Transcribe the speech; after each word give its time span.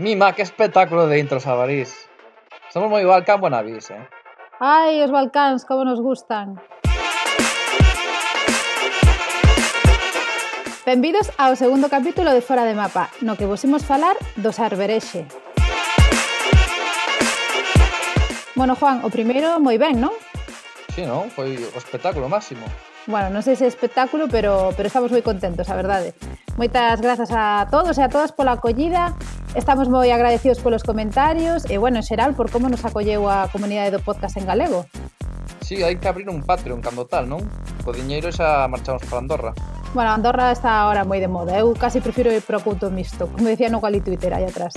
Mima, 0.00 0.32
que 0.32 0.40
espectáculo 0.40 1.06
de 1.08 1.18
intros 1.18 1.46
a 1.46 1.52
Somos 2.72 2.88
moi 2.88 3.04
Balcán 3.04 3.36
Bonavís, 3.36 3.92
eh? 3.92 4.00
Ai, 4.56 5.04
os 5.04 5.12
Balcáns, 5.12 5.68
como 5.68 5.84
nos 5.84 6.00
gustan. 6.00 6.56
Benvidos 10.88 11.28
ao 11.36 11.52
segundo 11.52 11.92
capítulo 11.92 12.32
de 12.32 12.40
Fora 12.40 12.64
de 12.64 12.72
Mapa, 12.72 13.12
no 13.20 13.36
que 13.36 13.44
vos 13.44 13.60
imos 13.68 13.84
falar 13.84 14.16
dos 14.40 14.56
Arberexe. 14.56 15.28
Bueno, 18.56 18.80
Juan, 18.80 19.04
o 19.04 19.12
primeiro 19.12 19.60
moi 19.60 19.76
ben, 19.76 20.00
non? 20.00 20.16
Sí, 20.96 21.04
non? 21.04 21.28
Foi 21.28 21.60
o 21.60 21.76
espectáculo 21.76 22.24
máximo. 22.24 22.64
Bueno, 23.04 23.28
non 23.28 23.44
sei 23.44 23.52
se 23.52 23.68
é 23.68 23.70
espectáculo, 23.70 24.32
pero, 24.32 24.72
pero 24.72 24.88
estamos 24.88 25.12
moi 25.12 25.20
contentos, 25.20 25.68
a 25.68 25.76
verdade. 25.76 26.16
Moitas 26.56 27.04
grazas 27.04 27.28
a 27.36 27.68
todos 27.68 28.00
e 28.00 28.02
a 28.04 28.08
todas 28.08 28.32
pola 28.32 28.56
acollida 28.56 29.12
Estamos 29.50 29.90
moi 29.90 30.06
agradecidos 30.14 30.62
polos 30.62 30.86
comentarios 30.86 31.66
e, 31.66 31.74
bueno, 31.74 31.98
en 31.98 32.06
xeral, 32.06 32.38
por 32.38 32.54
como 32.54 32.70
nos 32.70 32.86
acolleu 32.86 33.26
a 33.26 33.50
comunidade 33.50 33.90
do 33.90 33.98
podcast 33.98 34.38
en 34.38 34.46
galego. 34.46 34.86
Sí, 35.66 35.82
hai 35.82 35.98
que 35.98 36.06
abrir 36.06 36.30
un 36.30 36.46
Patreon 36.46 36.78
cando 36.78 37.02
tal, 37.10 37.26
non? 37.26 37.42
Co 37.82 37.90
diñeiro 37.90 38.30
xa 38.30 38.70
marchamos 38.70 39.02
para 39.10 39.18
Andorra. 39.18 39.50
Bueno, 39.90 40.14
Andorra 40.14 40.54
está 40.54 40.78
ahora 40.86 41.02
moi 41.02 41.18
de 41.18 41.26
moda. 41.26 41.58
Eu 41.58 41.74
casi 41.74 41.98
prefiro 41.98 42.30
ir 42.30 42.46
pro 42.46 42.62
punto 42.62 42.94
mixto, 42.94 43.26
como 43.26 43.50
decía 43.50 43.66
no 43.74 43.82
Cali 43.82 43.98
Twitter 43.98 44.30
aí 44.30 44.46
atrás. 44.46 44.70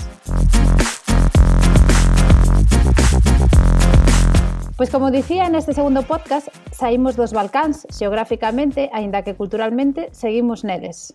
Pois 4.74 4.90
como 4.90 5.14
dicía 5.14 5.54
neste 5.54 5.78
segundo 5.78 6.02
podcast, 6.02 6.50
saímos 6.74 7.14
dos 7.14 7.30
Balcáns, 7.30 7.86
xeográficamente, 7.94 8.90
aínda 8.90 9.22
que 9.22 9.38
culturalmente, 9.38 10.10
seguimos 10.18 10.66
neles. 10.66 11.14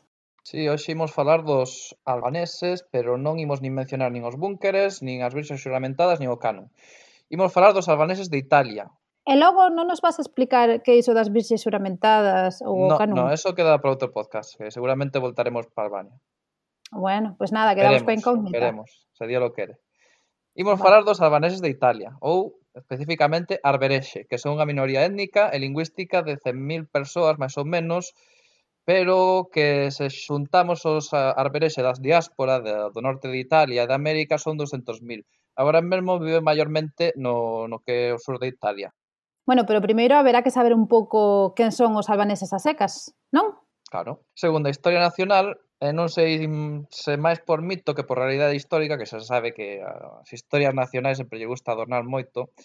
Sí, 0.49 0.65
hoxe 0.65 0.97
imos 0.97 1.13
falar 1.13 1.45
dos 1.45 1.93
albaneses, 2.09 2.81
pero 2.89 3.21
non 3.21 3.37
imos 3.37 3.61
nin 3.61 3.77
mencionar 3.77 4.09
nin 4.09 4.25
os 4.25 4.41
búnkeres, 4.41 5.05
nin 5.05 5.21
as 5.21 5.37
virxes 5.37 5.61
xuramentadas, 5.61 6.25
nin 6.25 6.33
o 6.33 6.41
canon. 6.41 6.73
Imos 7.29 7.53
falar 7.53 7.77
dos 7.77 7.85
albaneses 7.93 8.33
de 8.33 8.41
Italia. 8.41 8.89
E 9.29 9.37
logo 9.37 9.69
non 9.69 9.85
nos 9.85 10.01
vas 10.01 10.17
a 10.17 10.25
explicar 10.25 10.81
que 10.81 10.97
iso 10.97 11.13
das 11.13 11.29
virxes 11.29 11.61
xuramentadas 11.61 12.65
ou 12.65 12.89
no, 12.89 12.97
o 12.97 13.01
canon? 13.01 13.17
Non, 13.21 13.29
eso 13.29 13.53
queda 13.53 13.77
para 13.77 13.93
outro 13.93 14.09
podcast, 14.09 14.57
que 14.57 14.73
seguramente 14.73 15.21
voltaremos 15.21 15.69
para 15.69 15.93
Albania. 15.93 16.17
Bueno, 16.97 17.37
pois 17.37 17.53
pues 17.53 17.53
nada, 17.53 17.77
quedamos 17.77 18.01
veremos, 18.01 18.09
coa 18.09 18.17
incógnita. 18.17 18.57
Veremos, 18.57 18.89
se 19.13 19.29
Dios 19.29 19.45
lo 19.45 19.53
quere. 19.53 19.77
Imos 20.57 20.81
vale. 20.81 20.85
falar 20.89 21.03
dos 21.05 21.21
albaneses 21.21 21.61
de 21.61 21.69
Italia, 21.69 22.17
ou 22.25 22.57
especificamente 22.73 23.61
arberexe, 23.61 24.25
que 24.25 24.41
son 24.41 24.57
unha 24.57 24.65
minoría 24.65 25.05
étnica 25.05 25.53
e 25.53 25.61
lingüística 25.61 26.25
de 26.25 26.41
100.000 26.41 26.89
persoas 26.89 27.37
máis 27.37 27.53
ou 27.61 27.69
menos 27.69 28.17
pero 28.89 29.51
que 29.53 29.91
se 29.93 30.09
xuntamos 30.09 30.89
os 30.89 31.13
arberexe 31.13 31.85
das 31.85 32.01
diáspora 32.01 32.57
de, 32.65 32.73
do 32.89 33.05
norte 33.05 33.29
de 33.29 33.37
Italia 33.37 33.85
e 33.85 33.87
de 33.87 33.93
América 33.93 34.41
son 34.41 34.57
200.000. 34.57 35.29
Agora 35.61 35.85
mesmo 35.85 36.17
vive 36.17 36.41
maiormente 36.41 37.13
no, 37.13 37.69
no 37.69 37.85
que 37.85 38.09
é 38.09 38.17
o 38.17 38.23
sur 38.23 38.41
de 38.41 38.49
Italia. 38.49 38.89
Bueno, 39.45 39.69
pero 39.69 39.85
primeiro 39.85 40.17
haberá 40.17 40.41
que 40.41 40.49
saber 40.49 40.73
un 40.73 40.89
pouco 40.89 41.53
quen 41.53 41.69
son 41.69 42.01
os 42.01 42.09
albaneses 42.09 42.57
a 42.57 42.65
secas, 42.65 43.13
non? 43.29 43.61
Claro. 43.93 44.25
Segundo 44.33 44.73
a 44.73 44.73
Historia 44.73 45.05
Nacional, 45.05 45.61
e 45.85 45.93
non 45.93 46.09
sei 46.09 46.49
se 46.89 47.21
máis 47.21 47.45
por 47.45 47.61
mito 47.61 47.93
que 47.93 48.09
por 48.09 48.17
realidade 48.17 48.57
histórica, 48.57 48.97
que 48.97 49.05
xa 49.05 49.21
se 49.21 49.29
sabe 49.29 49.53
que 49.53 49.85
as 49.85 50.33
historias 50.33 50.73
nacionais 50.73 51.21
sempre 51.21 51.37
lle 51.37 51.53
gusta 51.53 51.77
adornar 51.77 52.09
moito, 52.09 52.57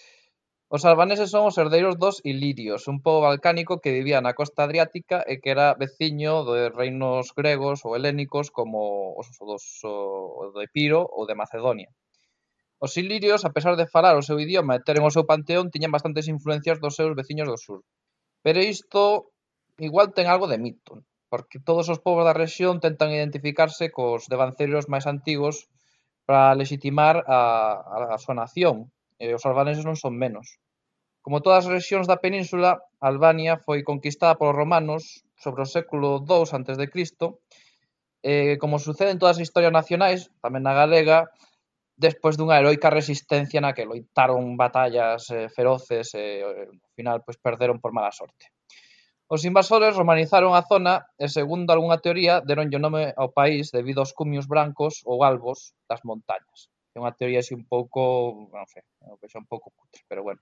Os 0.75 0.81
albaneses 0.89 1.29
son 1.33 1.43
os 1.49 1.57
herdeiros 1.61 1.95
dos 2.03 2.15
ilirios, 2.31 2.81
un 2.93 2.97
pobo 3.05 3.19
balcánico 3.29 3.77
que 3.81 3.95
vivía 3.97 4.25
na 4.25 4.33
costa 4.39 4.65
adriática 4.65 5.17
e 5.31 5.37
que 5.37 5.53
era 5.53 5.77
veciño 5.83 6.33
de 6.49 6.73
reinos 6.79 7.29
gregos 7.37 7.85
ou 7.85 7.93
helénicos 7.93 8.49
como 8.57 9.13
os 9.21 9.27
dos 9.37 9.63
o 9.85 10.49
de 10.49 10.65
Epiro 10.65 11.05
ou 11.15 11.29
de 11.29 11.37
Macedonia. 11.41 11.93
Os 12.85 12.97
ilirios, 12.97 13.45
a 13.45 13.53
pesar 13.53 13.77
de 13.77 13.85
falar 13.85 14.17
o 14.17 14.25
seu 14.25 14.41
idioma 14.45 14.73
e 14.73 14.81
teren 14.81 15.05
o 15.05 15.13
seu 15.13 15.29
panteón, 15.29 15.69
tiñan 15.69 15.93
bastantes 15.93 16.25
influencias 16.25 16.81
dos 16.81 16.97
seus 16.97 17.13
veciños 17.13 17.45
do 17.45 17.57
sur. 17.65 17.79
Pero 18.41 18.57
isto 18.57 19.29
igual 19.77 20.09
ten 20.17 20.25
algo 20.25 20.49
de 20.49 20.57
mito, 20.57 21.05
porque 21.29 21.61
todos 21.61 21.85
os 21.93 22.01
povos 22.01 22.25
da 22.25 22.33
rexión 22.33 22.81
tentan 22.81 23.13
identificarse 23.13 23.93
cos 23.93 24.25
devanceiros 24.25 24.89
máis 24.89 25.05
antigos 25.05 25.69
para 26.25 26.57
legitimar 26.57 27.21
a, 27.29 27.39
a, 27.77 27.97
a 28.15 28.17
súa 28.17 28.41
nación, 28.41 28.89
e 29.23 29.31
os 29.31 29.47
albaneses 29.47 29.87
non 29.87 29.95
son 29.95 30.19
menos. 30.19 30.59
Como 31.23 31.39
todas 31.39 31.63
as 31.63 31.71
rexións 31.71 32.03
da 32.11 32.19
península, 32.19 32.83
Albania 32.99 33.55
foi 33.55 33.79
conquistada 33.87 34.35
polos 34.35 34.59
romanos 34.59 35.23
sobre 35.39 35.63
o 35.63 35.71
século 35.75 36.19
II 36.27 36.43
a.C. 36.51 36.83
e, 38.23 38.59
como 38.59 38.83
sucede 38.83 39.15
en 39.15 39.19
todas 39.23 39.39
as 39.39 39.43
historias 39.47 39.71
nacionais, 39.71 40.27
tamén 40.43 40.67
na 40.67 40.75
galega, 40.75 41.31
despois 41.95 42.35
dunha 42.35 42.59
heroica 42.59 42.91
resistencia 42.91 43.63
na 43.63 43.71
que 43.71 43.87
loitaron 43.87 44.59
batallas 44.59 45.31
eh, 45.31 45.47
feroces 45.47 46.11
e 46.19 46.43
ao 46.43 46.75
final 46.97 47.23
pois 47.23 47.39
perderon 47.39 47.79
por 47.79 47.95
mala 47.95 48.11
sorte. 48.11 48.51
Os 49.31 49.47
invasores 49.47 49.95
romanizaron 49.95 50.51
a 50.53 50.67
zona 50.67 51.07
e, 51.15 51.31
segundo 51.31 51.71
algunha 51.71 52.03
teoría, 52.03 52.43
deronlle 52.43 52.77
o 52.77 52.83
nome 52.83 53.03
ao 53.15 53.31
país 53.31 53.71
debido 53.71 53.99
aos 54.03 54.11
cumios 54.11 54.45
brancos 54.51 54.99
ou 55.07 55.23
albos 55.23 55.71
das 55.87 56.03
montañas. 56.03 56.72
É 56.93 57.01
unha 57.01 57.15
teoría 57.17 57.41
así 57.41 57.53
un 57.57 57.65
pouco, 57.65 58.01
non 58.53 58.69
sei, 58.69 58.85
que 59.19 59.27
xa 59.31 59.41
un 59.41 59.49
pouco 59.49 59.73
cutre, 59.73 60.01
pero 60.05 60.21
bueno. 60.21 60.41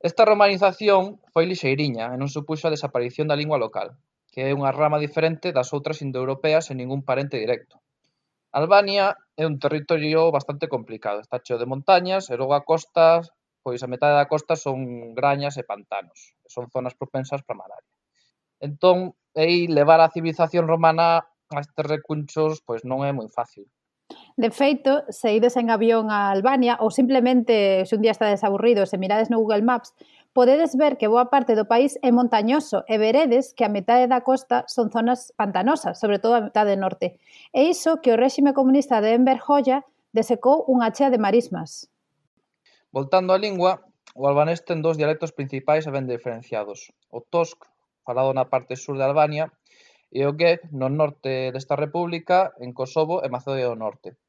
Esta 0.00 0.24
romanización 0.24 1.20
foi 1.32 1.44
lixeiriña 1.44 2.12
e 2.12 2.16
non 2.16 2.32
supuxo 2.32 2.64
a 2.66 2.74
desaparición 2.74 3.28
da 3.28 3.38
lingua 3.40 3.60
local, 3.60 3.88
que 4.32 4.48
é 4.48 4.56
unha 4.56 4.72
rama 4.72 5.00
diferente 5.00 5.52
das 5.56 5.72
outras 5.76 6.00
indoeuropeas 6.04 6.68
sen 6.68 6.76
ningún 6.80 7.02
parente 7.08 7.36
directo. 7.40 7.80
Albania 8.52 9.16
é 9.36 9.44
un 9.44 9.56
territorio 9.60 10.32
bastante 10.32 10.68
complicado, 10.74 11.20
está 11.20 11.36
cheo 11.44 11.60
de 11.60 11.68
montañas 11.68 12.28
e 12.32 12.34
logo 12.40 12.56
a 12.56 12.64
costa, 12.64 13.20
pois 13.64 13.80
a 13.84 13.90
metade 13.92 14.16
da 14.16 14.30
costa 14.32 14.56
son 14.56 15.12
grañas 15.12 15.60
e 15.60 15.64
pantanos, 15.68 16.36
e 16.44 16.48
son 16.48 16.64
zonas 16.72 16.96
propensas 16.96 17.44
para 17.44 17.60
malaria. 17.60 17.96
Entón, 18.60 19.12
aí 19.36 19.68
levar 19.68 20.00
a 20.00 20.12
civilización 20.12 20.64
romana 20.64 21.28
a 21.52 21.60
estes 21.60 21.84
recunchos 21.84 22.64
pois 22.64 22.82
non 22.88 23.04
é 23.04 23.12
moi 23.12 23.28
fácil. 23.28 23.68
De 24.36 24.50
feito, 24.50 25.00
se 25.08 25.32
ides 25.32 25.56
en 25.56 25.70
avión 25.72 26.12
a 26.12 26.28
Albania 26.28 26.76
ou 26.84 26.92
simplemente 26.92 27.88
se 27.88 27.96
un 27.96 28.04
día 28.04 28.12
estades 28.12 28.44
aburridos 28.44 28.92
e 28.92 29.00
mirades 29.00 29.32
no 29.32 29.40
Google 29.40 29.64
Maps, 29.64 29.96
podedes 30.36 30.76
ver 30.76 31.00
que 31.00 31.08
boa 31.08 31.32
parte 31.32 31.56
do 31.56 31.64
país 31.64 31.96
é 32.04 32.12
montañoso 32.12 32.84
e 32.84 33.00
veredes 33.00 33.56
que 33.56 33.64
a 33.64 33.72
metade 33.72 34.04
da 34.04 34.20
costa 34.20 34.68
son 34.68 34.92
zonas 34.92 35.32
pantanosas, 35.40 35.96
sobre 35.96 36.20
todo 36.20 36.36
a 36.36 36.44
metade 36.52 36.76
norte. 36.76 37.16
E 37.56 37.72
iso 37.72 38.04
que 38.04 38.12
o 38.12 38.20
réxime 38.20 38.52
comunista 38.52 39.00
de 39.00 39.16
Enver 39.16 39.40
Hoxha 39.40 39.88
desecou 40.12 40.68
unha 40.68 40.92
chea 40.92 41.08
de 41.08 41.16
marismas. 41.16 41.88
Voltando 42.92 43.32
á 43.32 43.40
lingua, 43.40 43.88
o 44.12 44.28
albanés 44.28 44.60
ten 44.68 44.84
dous 44.84 45.00
dialectos 45.00 45.32
principais 45.32 45.88
ben 45.88 46.04
diferenciados. 46.04 46.92
O 47.08 47.24
tosk, 47.24 47.64
falado 48.04 48.36
na 48.36 48.52
parte 48.52 48.76
sur 48.76 49.00
de 49.00 49.04
Albania, 49.08 49.48
e 50.12 50.28
o 50.28 50.36
gek 50.36 50.68
no 50.76 50.92
norte 50.92 51.56
desta 51.56 51.72
república, 51.72 52.52
en 52.60 52.76
Kosovo 52.76 53.24
e 53.24 53.32
Macedonia 53.32 53.72
do 53.72 53.80
Norte. 53.80 54.20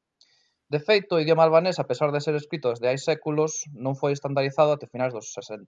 De 0.68 0.80
feito, 0.80 1.16
o 1.16 1.20
idioma 1.20 1.44
albanés, 1.44 1.80
a 1.80 1.88
pesar 1.88 2.12
de 2.12 2.20
ser 2.20 2.36
escrito 2.36 2.68
desde 2.68 2.92
hai 2.92 3.00
séculos, 3.00 3.64
non 3.72 3.96
foi 3.96 4.12
estandarizado 4.12 4.76
até 4.76 4.84
finais 4.84 5.16
dos 5.16 5.32
60. 5.32 5.64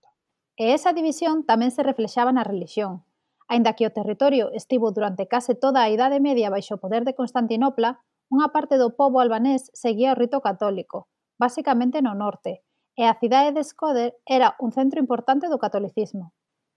E 0.61 0.77
esa 0.77 0.93
división 0.93 1.41
tamén 1.41 1.73
se 1.73 1.81
reflexaba 1.81 2.29
na 2.29 2.45
religión, 2.45 3.01
aínda 3.49 3.73
que 3.73 3.89
o 3.89 3.95
territorio 3.97 4.53
estivo 4.53 4.93
durante 4.93 5.25
case 5.25 5.57
toda 5.57 5.81
a 5.81 5.89
Idade 5.89 6.21
Media 6.21 6.53
baixo 6.53 6.77
o 6.77 6.81
poder 6.85 7.01
de 7.01 7.17
Constantinopla, 7.17 7.97
unha 8.29 8.53
parte 8.53 8.77
do 8.77 8.93
pobo 8.93 9.17
albanés 9.17 9.73
seguía 9.73 10.13
o 10.13 10.19
rito 10.21 10.37
católico, 10.37 11.09
basicamente 11.41 11.97
no 12.05 12.13
norte, 12.13 12.61
e 12.93 13.09
a 13.09 13.17
cidade 13.17 13.57
de 13.57 13.65
Skoder 13.65 14.21
era 14.29 14.53
un 14.61 14.69
centro 14.69 15.01
importante 15.01 15.49
do 15.49 15.57
catolicismo. 15.57 16.29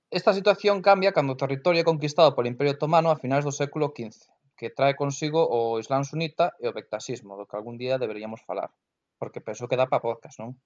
Esta 0.09 0.32
situación 0.32 0.81
cambia 0.81 1.12
cando 1.12 1.37
o 1.37 1.41
territorio 1.41 1.85
é 1.85 1.91
conquistado 1.91 2.32
polo 2.32 2.49
Imperio 2.49 2.73
Otomano 2.73 3.12
a 3.12 3.20
finais 3.20 3.44
do 3.44 3.53
século 3.53 3.93
XV, 3.93 4.32
que 4.65 4.73
trae 4.73 4.97
consigo 4.97 5.45
o 5.45 5.77
Islam 5.77 6.09
sunita 6.09 6.57
e 6.57 6.65
o 6.65 6.73
bectasismo, 6.73 7.37
do 7.37 7.45
que 7.45 7.61
algún 7.61 7.77
día 7.77 8.01
deberíamos 8.01 8.41
falar, 8.49 8.73
porque 9.21 9.45
penso 9.45 9.69
que 9.69 9.77
dá 9.77 9.85
para 9.93 10.01
podcast, 10.01 10.41
non? 10.41 10.57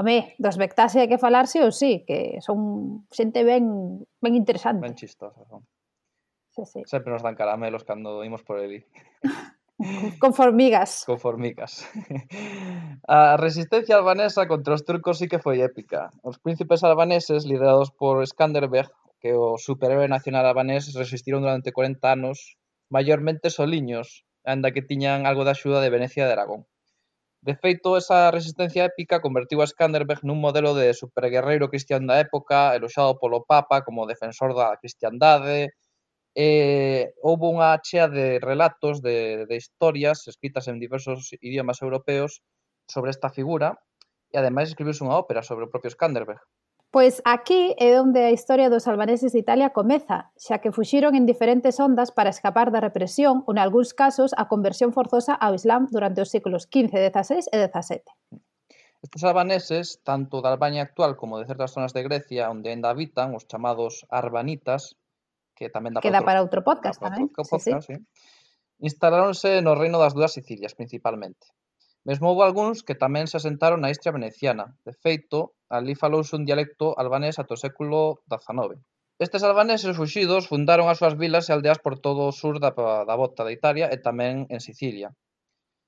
Home, 0.00 0.32
dos 0.40 0.56
bectase 0.56 1.04
hai 1.04 1.08
que 1.12 1.20
falarse 1.20 1.60
ou 1.60 1.68
sí, 1.68 2.00
que 2.08 2.40
son 2.40 3.04
xente 3.12 3.44
ben 3.44 4.00
ben 4.24 4.32
interesante. 4.32 4.80
Ben 4.80 4.96
chistosa 4.96 5.44
son. 5.44 5.68
Sí, 6.56 6.64
sí. 6.64 6.80
Sempre 6.88 7.12
nos 7.12 7.20
dan 7.20 7.36
caramelos 7.36 7.84
cando 7.84 8.24
imos 8.24 8.40
por 8.40 8.56
ali. 8.56 8.80
Con 10.20 10.32
formigas. 10.32 11.04
Con 11.04 11.18
formigas. 11.20 11.84
A 13.08 13.36
resistencia 13.36 13.96
albanesa 13.96 14.46
contra 14.46 14.74
os 14.74 14.84
turcos 14.84 15.18
sí 15.20 15.28
que 15.28 15.42
foi 15.42 15.60
épica. 15.60 16.08
Os 16.22 16.38
príncipes 16.38 16.84
albaneses, 16.84 17.44
liderados 17.44 17.90
por 17.90 18.24
Skanderbeg, 18.24 18.88
que 19.18 19.34
o 19.34 19.58
superhéroe 19.58 20.06
nacional 20.06 20.46
albanés 20.46 20.94
resistiron 20.94 21.42
durante 21.42 21.74
40 21.74 21.98
anos 22.12 22.61
maiormente 22.94 23.48
soliños, 23.48 24.08
anda 24.44 24.72
que 24.74 24.86
tiñan 24.90 25.24
algo 25.24 25.42
de 25.44 25.52
axuda 25.56 25.80
de 25.80 25.92
Venecia 25.96 26.24
e 26.24 26.28
de 26.28 26.36
Aragón. 26.36 26.62
De 27.48 27.54
feito, 27.62 27.96
esa 27.96 28.30
resistencia 28.30 28.86
épica 28.90 29.24
convertiu 29.24 29.58
a 29.60 29.66
Skanderbeg 29.66 30.20
nun 30.22 30.38
modelo 30.44 30.70
de 30.78 30.86
superguerreiro 30.94 31.72
cristián 31.72 32.04
da 32.06 32.16
época, 32.26 32.76
eloxado 32.78 33.18
polo 33.18 33.42
Papa 33.52 33.82
como 33.86 34.06
defensor 34.12 34.50
da 34.54 34.78
cristiandade, 34.80 35.74
e 36.36 36.48
houve 37.24 37.46
unha 37.54 37.70
chea 37.86 38.06
de 38.16 38.38
relatos, 38.38 39.02
de, 39.06 39.48
de 39.48 39.56
historias 39.56 40.28
escritas 40.32 40.68
en 40.70 40.76
diversos 40.84 41.32
idiomas 41.48 41.82
europeos 41.82 42.44
sobre 42.86 43.10
esta 43.10 43.28
figura, 43.32 43.68
e 44.32 44.36
ademais 44.38 44.68
escribiuse 44.68 45.04
unha 45.04 45.18
ópera 45.18 45.42
sobre 45.42 45.64
o 45.66 45.72
propio 45.72 45.90
Skanderbeg. 45.90 46.40
Pois 46.92 47.24
aquí 47.24 47.72
é 47.80 47.96
onde 47.96 48.20
a 48.20 48.36
historia 48.36 48.68
dos 48.68 48.84
albaneses 48.84 49.32
de 49.32 49.40
Italia 49.40 49.72
comeza, 49.72 50.28
xa 50.36 50.60
que 50.60 50.76
fuxiron 50.76 51.16
en 51.16 51.24
diferentes 51.24 51.80
ondas 51.80 52.12
para 52.12 52.28
escapar 52.28 52.68
da 52.68 52.84
represión 52.84 53.40
ou, 53.48 53.56
nalgúns 53.56 53.96
casos, 53.96 54.36
a 54.36 54.44
conversión 54.52 54.92
forzosa 54.92 55.32
ao 55.32 55.56
Islam 55.56 55.88
durante 55.88 56.20
os 56.20 56.28
séculos 56.28 56.68
XV, 56.68 56.92
XVI 57.08 57.48
e 57.48 57.56
XVII. 57.64 58.04
Estes 59.00 59.24
albaneses, 59.24 60.04
tanto 60.04 60.44
da 60.44 60.52
Albania 60.52 60.84
actual 60.84 61.16
como 61.16 61.40
de 61.40 61.48
certas 61.48 61.72
zonas 61.72 61.96
de 61.96 62.04
Grecia 62.04 62.52
onde 62.52 62.68
ainda 62.68 62.92
habitan 62.92 63.32
os 63.32 63.48
chamados 63.48 64.04
arbanitas, 64.12 65.00
que 65.56 65.72
tamén 65.72 65.96
dá 65.96 66.04
que 66.04 66.12
para, 66.12 66.20
outro, 66.20 66.28
para 66.28 66.44
outro 66.44 66.60
podcast, 66.60 67.00
tamén. 67.00 67.32
Outro 67.32 67.48
podcast, 67.48 67.88
sí, 67.88 67.96
sí. 67.96 68.04
sí 68.04 68.40
instalaronse 68.82 69.62
no 69.62 69.78
reino 69.78 70.02
das 70.02 70.12
dúas 70.12 70.34
Sicilias 70.34 70.74
principalmente. 70.74 71.54
Mesmo 72.02 72.30
houve 72.30 72.42
algúns 72.42 72.82
que 72.82 72.98
tamén 72.98 73.30
se 73.30 73.38
asentaron 73.38 73.80
na 73.80 73.92
Istria 73.94 74.10
veneciana, 74.10 74.74
de 74.82 74.90
feito, 74.90 75.54
alí 75.70 75.94
falouse 75.94 76.34
un 76.34 76.42
dialecto 76.42 76.98
albanés 76.98 77.38
ata 77.38 77.54
o 77.54 77.62
século 77.62 78.26
XIX. 78.26 78.82
Estes 79.22 79.46
albaneses 79.46 79.94
fuxidos 79.94 80.50
fundaron 80.50 80.90
as 80.90 80.98
súas 80.98 81.14
vilas 81.14 81.46
e 81.46 81.54
aldeas 81.54 81.78
por 81.78 82.02
todo 82.02 82.26
o 82.26 82.34
sur 82.34 82.58
da, 82.58 82.74
da 82.74 83.14
bota 83.14 83.46
de 83.46 83.54
Italia 83.54 83.86
e 83.94 84.02
tamén 84.02 84.50
en 84.50 84.58
Sicilia, 84.58 85.14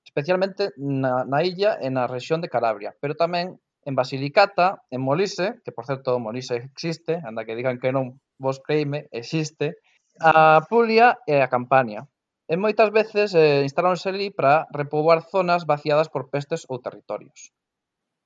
especialmente 0.07 0.71
na, 0.79 1.27
na 1.27 1.43
illa 1.43 1.83
e 1.83 1.91
na 1.91 2.07
rexión 2.07 2.39
de 2.39 2.53
Calabria, 2.53 2.95
pero 3.03 3.19
tamén 3.19 3.59
en 3.83 3.95
Basilicata, 3.99 4.87
en 4.95 5.03
Molise, 5.03 5.61
que 5.65 5.75
por 5.75 5.85
certo 5.85 6.23
Molise 6.23 6.57
existe, 6.63 7.19
anda 7.27 7.43
que 7.43 7.59
digan 7.59 7.83
que 7.83 7.91
non 7.91 8.23
vos 8.39 8.63
creime, 8.63 9.11
existe, 9.11 9.83
a 10.23 10.63
Puglia 10.71 11.19
e 11.27 11.43
a 11.43 11.51
Campania 11.51 12.07
e 12.49 12.55
moitas 12.61 12.93
veces 12.93 13.33
eh, 13.33 13.65
instaláronse 13.65 14.13
ali 14.13 14.29
para 14.29 14.69
repoboar 14.71 15.25
zonas 15.25 15.65
vaciadas 15.65 16.13
por 16.13 16.29
pestes 16.29 16.69
ou 16.69 16.81
territorios. 16.81 17.53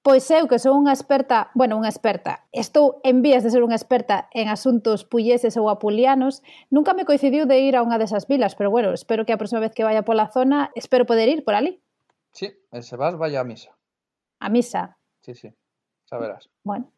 Pois 0.03 0.31
eu, 0.31 0.49
que 0.49 0.63
sou 0.63 0.73
unha 0.73 0.95
experta, 0.95 1.51
bueno, 1.59 1.77
unha 1.77 1.91
experta, 1.91 2.47
estou 2.55 3.03
en 3.05 3.21
vías 3.21 3.45
de 3.45 3.51
ser 3.53 3.61
unha 3.61 3.77
experta 3.77 4.31
en 4.33 4.49
asuntos 4.49 5.05
pulleses 5.05 5.59
ou 5.61 5.69
apulianos, 5.69 6.41
nunca 6.73 6.95
me 6.95 7.05
coincidiu 7.05 7.45
de 7.45 7.61
ir 7.61 7.75
a 7.77 7.85
unha 7.85 8.01
desas 8.01 8.25
vilas, 8.25 8.57
pero 8.57 8.73
bueno, 8.73 8.95
espero 8.95 9.27
que 9.27 9.35
a 9.35 9.41
próxima 9.41 9.61
vez 9.61 9.77
que 9.77 9.85
vaya 9.85 10.07
pola 10.07 10.31
zona, 10.33 10.73
espero 10.79 11.05
poder 11.05 11.29
ir 11.29 11.45
por 11.45 11.59
ali. 11.59 11.83
Sí, 12.33 12.49
e 12.49 12.79
se 12.81 12.97
vas, 12.97 13.21
vaya 13.21 13.43
a 13.43 13.47
misa. 13.47 13.75
A 14.41 14.49
misa? 14.49 14.97
Sí, 15.21 15.35
sí, 15.35 15.51
xa 16.09 16.17
verás. 16.17 16.49
Bueno, 16.65 16.89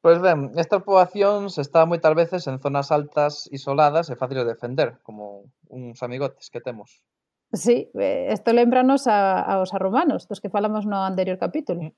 Pois 0.00 0.22
ben, 0.22 0.54
estas 0.54 0.86
poboacións 0.86 1.58
están 1.58 1.90
moitas 1.90 2.14
veces 2.14 2.46
en 2.46 2.62
zonas 2.62 2.94
altas, 2.94 3.50
isoladas 3.50 4.06
e 4.12 4.14
fáciles 4.14 4.46
de 4.46 4.54
defender, 4.54 5.02
como 5.02 5.50
uns 5.66 5.98
amigotes 6.06 6.54
que 6.54 6.62
temos. 6.62 7.02
Sí, 7.50 7.90
eh, 7.98 8.30
isto 8.30 8.52
lembranos 8.54 9.10
a, 9.10 9.42
aos 9.42 9.74
arromanos, 9.74 10.28
dos 10.30 10.38
que 10.38 10.54
falamos 10.54 10.86
no 10.86 11.02
anterior 11.02 11.38
capítulo. 11.42 11.82
Mm. 11.82 11.92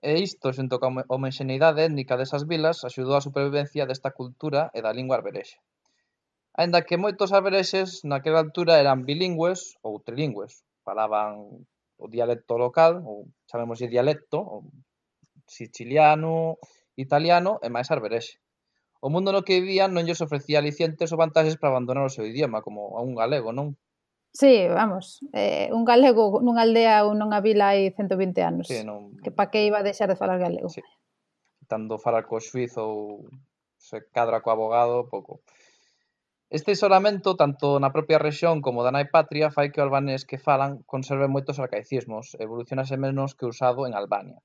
E 0.00 0.16
isto, 0.24 0.48
xunto 0.56 0.80
coa 0.80 1.04
homoxeneidade 1.12 1.84
étnica 1.84 2.16
desas 2.16 2.48
vilas, 2.48 2.88
axudou 2.88 3.12
á 3.12 3.20
supervivencia 3.20 3.84
desta 3.84 4.16
cultura 4.16 4.72
e 4.72 4.80
da 4.80 4.96
lingua 4.96 5.20
arberexe. 5.20 5.60
Ainda 6.56 6.80
que 6.88 6.96
moitos 6.96 7.36
alberexes 7.36 8.00
naquela 8.08 8.40
altura 8.40 8.80
eran 8.80 9.04
bilingües 9.04 9.76
ou 9.84 10.00
trilingües, 10.00 10.64
falaban 10.88 11.68
o 12.00 12.06
dialecto 12.08 12.56
local, 12.56 13.04
ou 13.04 13.28
chamemos 13.44 13.76
de 13.76 13.92
dialecto, 13.92 14.40
ou 14.40 14.72
siciliano, 15.44 16.56
italiano 17.00 17.58
e 17.64 17.68
máis 17.72 17.88
arberexe. 17.88 18.38
O 19.00 19.08
mundo 19.08 19.32
no 19.32 19.40
que 19.42 19.56
vivían 19.64 19.96
non 19.96 20.04
lles 20.04 20.20
ofrecía 20.20 20.60
alicientes 20.60 21.08
ou 21.10 21.20
vantaxes 21.20 21.56
para 21.56 21.72
abandonar 21.72 22.04
o 22.04 22.12
seu 22.12 22.28
idioma, 22.28 22.60
como 22.60 22.94
a 22.96 23.00
un 23.00 23.16
galego, 23.16 23.50
non? 23.56 23.80
Sí, 24.30 24.68
vamos, 24.68 25.24
eh, 25.32 25.72
un 25.72 25.82
galego 25.88 26.38
nunha 26.38 26.62
aldea 26.62 27.02
ou 27.08 27.16
nunha 27.16 27.40
vila 27.40 27.72
hai 27.72 27.90
120 27.96 28.44
anos. 28.44 28.68
Sí, 28.68 28.84
non... 28.84 29.16
Que 29.24 29.32
pa 29.32 29.50
que 29.50 29.64
iba 29.66 29.80
a 29.80 29.86
deixar 29.88 30.06
de 30.06 30.20
falar 30.20 30.38
galego? 30.38 30.68
Sí. 30.68 30.84
Tanto 31.66 31.98
falar 31.98 32.28
co 32.28 32.38
suizo 32.38 32.84
ou 32.86 33.26
se 33.80 34.04
cadra 34.12 34.44
co 34.44 34.52
abogado, 34.52 35.08
pouco. 35.08 35.40
Este 36.52 36.76
isolamento, 36.76 37.34
tanto 37.34 37.78
na 37.82 37.94
propia 37.94 38.22
rexión 38.22 38.60
como 38.60 38.84
da 38.84 38.92
nai 38.94 39.06
patria, 39.08 39.54
fai 39.54 39.72
que 39.72 39.80
o 39.80 39.84
albanés 39.86 40.22
que 40.28 40.38
falan 40.38 40.82
conserve 40.84 41.26
moitos 41.26 41.56
arcaicismos, 41.56 42.36
evolucionase 42.38 43.00
menos 43.00 43.34
que 43.34 43.48
usado 43.48 43.88
en 43.88 43.94
Albania. 43.96 44.38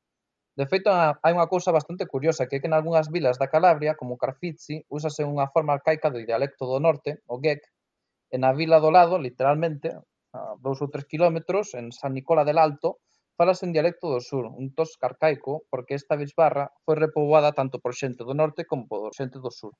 De 0.55 0.65
feito, 0.71 0.87
hai 0.87 1.31
unha 1.35 1.51
cousa 1.51 1.75
bastante 1.75 2.07
curiosa, 2.07 2.47
que 2.47 2.57
é 2.57 2.59
que 2.63 2.69
en 2.71 2.75
algunhas 2.79 3.11
vilas 3.11 3.35
da 3.35 3.51
Calabria, 3.51 3.99
como 3.99 4.15
Carfizzi, 4.15 4.87
úsase 4.87 5.27
unha 5.27 5.51
forma 5.51 5.75
arcaica 5.75 6.07
do 6.07 6.23
dialecto 6.23 6.63
do 6.63 6.79
norte, 6.79 7.19
o 7.27 7.43
gec, 7.43 7.59
e 8.31 8.39
na 8.39 8.55
vila 8.55 8.79
do 8.79 8.87
lado, 8.87 9.19
literalmente, 9.19 9.91
a 10.31 10.55
dous 10.63 10.79
ou 10.79 10.87
tres 10.87 11.03
kilómetros, 11.11 11.75
en 11.75 11.91
San 11.91 12.15
Nicola 12.15 12.47
del 12.47 12.55
Alto, 12.55 13.03
falase 13.35 13.67
en 13.67 13.75
dialecto 13.75 14.07
do 14.07 14.23
sur, 14.23 14.47
un 14.47 14.71
tosco 14.71 15.03
arcaico, 15.03 15.67
porque 15.67 15.99
esta 15.99 16.15
bisbarra 16.15 16.71
foi 16.87 16.95
repoboada 16.95 17.51
tanto 17.51 17.83
por 17.83 17.91
xente 17.91 18.23
do 18.23 18.31
norte 18.31 18.63
como 18.63 18.87
por 18.87 19.11
xente 19.11 19.43
do 19.43 19.51
sur. 19.51 19.75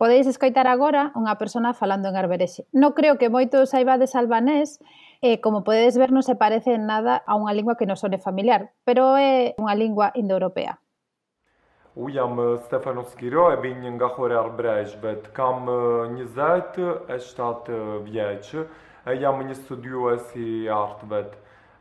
Podedes 0.00 0.26
escoitar 0.26 0.66
agora 0.66 1.12
unha 1.14 1.36
persona 1.36 1.76
falando 1.76 2.08
en 2.08 2.16
arberexe. 2.16 2.64
Non 2.72 2.96
creo 2.96 3.20
que 3.20 3.28
moitos 3.28 3.76
saibades 3.76 4.16
albanés, 4.16 4.80
e 5.24 5.40
como 5.40 5.64
podedes 5.64 5.96
ver 5.96 6.12
non 6.12 6.20
se 6.20 6.36
parece 6.36 6.76
en 6.76 6.84
nada 6.84 7.24
a 7.24 7.32
unha 7.32 7.56
lingua 7.56 7.80
que 7.80 7.88
nos 7.88 8.04
sone 8.04 8.20
familiar, 8.20 8.76
pero 8.84 9.16
é 9.16 9.56
unha 9.56 9.72
lingua 9.72 10.12
indoeuropea. 10.12 10.76
U 11.96 12.12
jam 12.12 12.36
eh, 12.36 12.60
Stefanos 12.68 13.16
Kiro 13.16 13.48
e 13.48 13.56
binj 13.56 13.88
nga 13.96 14.12
hore 14.12 14.36
arbreqshvet. 14.36 15.32
Kam 15.32 15.64
eh, 15.64 16.28
27 16.28 18.04
vjeç 18.04 18.52
e 19.08 19.16
jam 19.16 19.40
një 19.40 19.56
studiues 19.64 20.36
i 20.36 20.68
artëvet. 20.68 21.32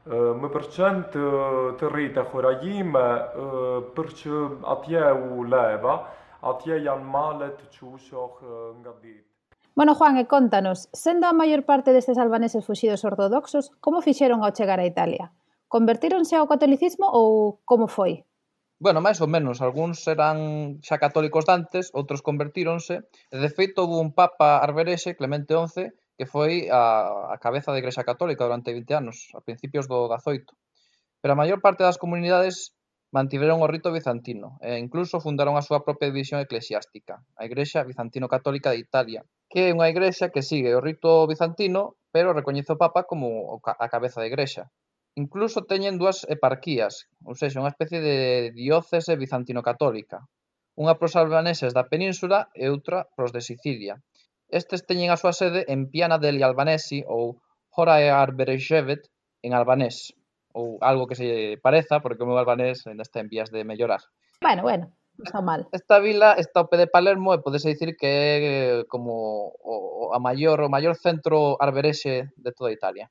Eh, 0.07 0.31
Më 0.40 0.48
përqen 0.56 1.04
të, 1.12 1.28
të 1.84 1.92
rrit 1.92 2.16
e 2.16 2.24
horajime 2.31 3.07
eh, 3.44 3.80
për 3.92 4.07
që 4.24 4.40
atje 4.72 5.04
u 5.19 5.44
leva, 5.44 6.00
atje 6.48 6.80
janë 6.80 7.12
malet 7.12 7.60
që 7.75 7.84
u 7.92 8.00
shoh 8.00 8.40
eh, 8.40 8.72
nga 8.80 8.95
ditë. 9.04 9.32
Bueno, 9.74 9.98
Juan, 9.98 10.22
e 10.22 10.30
contanos, 10.30 10.90
sendo 10.94 11.25
a 11.25 11.34
maior 11.34 11.66
parte 11.66 11.92
destes 11.92 12.22
albaneses 12.22 12.62
fuxidos 12.62 13.02
ortodoxos, 13.04 13.74
como 13.81 14.06
fixeron 14.06 14.46
ao 14.46 14.54
chegar 14.54 14.78
a 14.78 14.86
Italia? 14.86 15.34
Convertíronse 15.66 16.38
ao 16.38 16.46
catolicismo 16.46 17.10
ou 17.10 17.58
como 17.66 17.90
foi? 17.90 18.22
bueno, 18.84 19.00
máis 19.00 19.24
ou 19.24 19.31
menos, 19.31 19.64
algúns 19.64 20.04
eran 20.12 20.38
xa 20.84 21.00
católicos 21.00 21.48
dantes, 21.48 21.88
outros 21.96 22.20
convertíronse, 22.20 23.07
e 23.31 23.36
de 23.40 23.47
feito 23.47 23.88
houve 23.88 23.95
un 23.95 24.12
papa 24.12 24.59
arberexe, 24.59 25.16
Clemente 25.16 25.56
XI, 25.56 25.95
que 26.19 26.26
foi 26.28 26.68
a, 26.68 27.31
a 27.31 27.38
cabeza 27.40 27.71
da 27.71 27.80
Igrexa 27.80 28.04
Católica 28.04 28.44
durante 28.44 28.76
20 28.76 28.92
anos, 28.92 29.31
a 29.31 29.40
principios 29.40 29.88
do 29.88 30.12
18. 30.12 30.52
Pero 31.24 31.31
a 31.31 31.40
maior 31.40 31.64
parte 31.64 31.88
das 31.88 31.95
comunidades 31.95 32.76
mantiveron 33.16 33.64
o 33.64 33.71
rito 33.71 33.88
bizantino 33.88 34.59
e 34.59 34.76
incluso 34.76 35.24
fundaron 35.24 35.56
a 35.56 35.64
súa 35.64 35.88
propia 35.88 36.12
división 36.12 36.44
eclesiástica, 36.44 37.24
a 37.40 37.47
Igrexa 37.47 37.88
Bizantino-Católica 37.88 38.76
de 38.76 38.83
Italia, 38.83 39.24
que 39.54 39.69
é 39.69 39.74
unha 39.78 39.86
igrexa 39.94 40.33
que 40.33 40.42
sigue 40.42 40.74
o 40.74 40.81
rito 40.81 41.30
bizantino, 41.30 41.94
pero 42.10 42.33
recoñece 42.33 42.74
o 42.74 42.81
Papa 42.81 43.06
como 43.06 43.62
a 43.62 43.88
cabeza 43.94 44.18
da 44.18 44.26
igrexa. 44.26 44.74
Incluso 45.14 45.69
teñen 45.69 46.02
dúas 46.02 46.26
eparquías, 46.26 47.06
ou 47.22 47.38
seja, 47.38 47.62
unha 47.62 47.69
especie 47.69 48.02
de 48.02 48.50
diócese 48.57 49.14
bizantino-católica. 49.14 50.26
Unha 50.74 50.98
pros 50.98 51.14
albaneses 51.14 51.78
da 51.78 51.86
península 51.86 52.50
e 52.57 52.66
outra 52.74 53.06
pros 53.14 53.30
de 53.30 53.45
Sicilia. 53.45 54.02
Estes 54.50 54.90
teñen 54.90 55.14
a 55.14 55.22
súa 55.22 55.38
sede 55.38 55.69
en 55.69 55.86
Piana 55.86 56.18
degli 56.18 56.42
Albanesi 56.42 57.06
ou 57.06 57.38
Hora 57.78 58.02
e 58.02 58.10
Arberejevet 58.10 59.06
en 59.45 59.54
albanés, 59.54 60.18
ou 60.57 60.81
algo 60.81 61.06
que 61.06 61.14
se 61.14 61.62
pareza, 61.62 62.02
porque 62.02 62.26
o 62.26 62.30
meu 62.30 62.42
albanés 62.42 62.81
ainda 62.90 63.06
está 63.06 63.22
en 63.22 63.30
vías 63.30 63.54
de 63.54 63.62
mellorar. 63.62 64.02
Bueno, 64.42 64.66
bueno 64.66 64.86
está 65.23 65.42
mal. 65.42 65.68
Esta 65.71 65.99
vila 65.99 66.35
está 66.37 66.61
ao 66.61 66.69
pé 66.69 66.77
de 66.77 66.87
Palermo 66.87 67.33
e 67.33 67.42
podese 67.42 67.71
dicir 67.71 67.95
que 67.95 68.07
é 68.07 68.31
eh, 68.42 68.85
como 68.92 69.56
o, 69.63 70.11
a 70.13 70.19
maior, 70.19 70.61
o 70.61 70.69
maior 70.69 70.95
centro 70.95 71.57
arberexe 71.59 72.30
de 72.35 72.51
toda 72.51 72.71
Italia. 72.71 73.09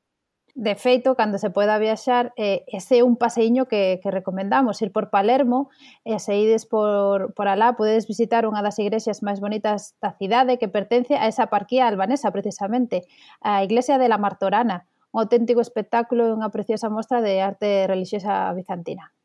De 0.55 0.77
feito, 0.77 1.17
cando 1.17 1.39
se 1.39 1.49
poda 1.49 1.81
viaxar, 1.81 2.37
eh, 2.37 2.61
ese 2.69 3.01
é 3.01 3.05
un 3.05 3.17
paseiño 3.17 3.65
que, 3.65 4.01
que 4.05 4.11
recomendamos, 4.13 4.83
ir 4.85 4.93
por 4.93 5.09
Palermo, 5.09 5.73
e 6.05 6.21
se 6.21 6.37
ides 6.37 6.69
por, 6.69 7.33
por 7.33 7.49
alá, 7.49 7.73
podedes 7.73 8.05
visitar 8.05 8.45
unha 8.45 8.61
das 8.61 8.77
igrexas 8.77 9.25
máis 9.25 9.41
bonitas 9.41 9.97
da 10.05 10.13
cidade 10.13 10.61
que 10.61 10.69
pertence 10.69 11.17
a 11.17 11.25
esa 11.25 11.49
parquía 11.49 11.89
albanesa, 11.89 12.29
precisamente, 12.37 13.09
a 13.41 13.65
Iglesia 13.65 13.97
de 13.97 14.13
la 14.13 14.21
Martorana, 14.21 14.85
un 15.09 15.25
auténtico 15.25 15.65
espectáculo 15.65 16.29
e 16.29 16.37
unha 16.37 16.53
preciosa 16.53 16.93
mostra 16.93 17.25
de 17.25 17.41
arte 17.41 17.89
religiosa 17.89 18.53
bizantina. 18.53 19.17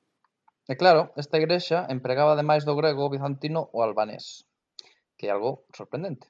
E 0.71 0.75
claro, 0.81 1.01
esta 1.23 1.39
igrexa 1.41 1.87
empregaba 1.95 2.31
ademais 2.33 2.63
do 2.67 2.77
grego 2.79 3.01
o 3.07 3.13
bizantino 3.15 3.61
o 3.75 3.79
albanés, 3.87 4.25
que 5.17 5.25
é 5.27 5.31
algo 5.31 5.51
sorprendente. 5.77 6.25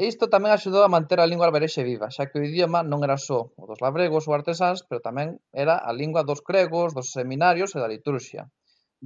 E 0.00 0.02
isto 0.12 0.32
tamén 0.34 0.50
axudou 0.52 0.82
a 0.82 0.92
manter 0.96 1.18
a 1.20 1.30
lingua 1.30 1.46
alberexe 1.46 1.86
viva, 1.90 2.10
xa 2.14 2.26
que 2.28 2.38
o 2.40 2.46
idioma 2.50 2.80
non 2.90 3.00
era 3.06 3.18
só 3.28 3.40
o 3.62 3.64
dos 3.70 3.82
labregos 3.84 4.26
ou 4.26 4.34
artesáns, 4.34 4.80
pero 4.88 5.06
tamén 5.08 5.28
era 5.54 5.74
a 5.78 5.92
lingua 6.00 6.26
dos 6.26 6.40
gregos, 6.48 6.90
dos 6.98 7.14
seminarios 7.18 7.70
e 7.76 7.78
da 7.82 7.92
liturxia. 7.94 8.42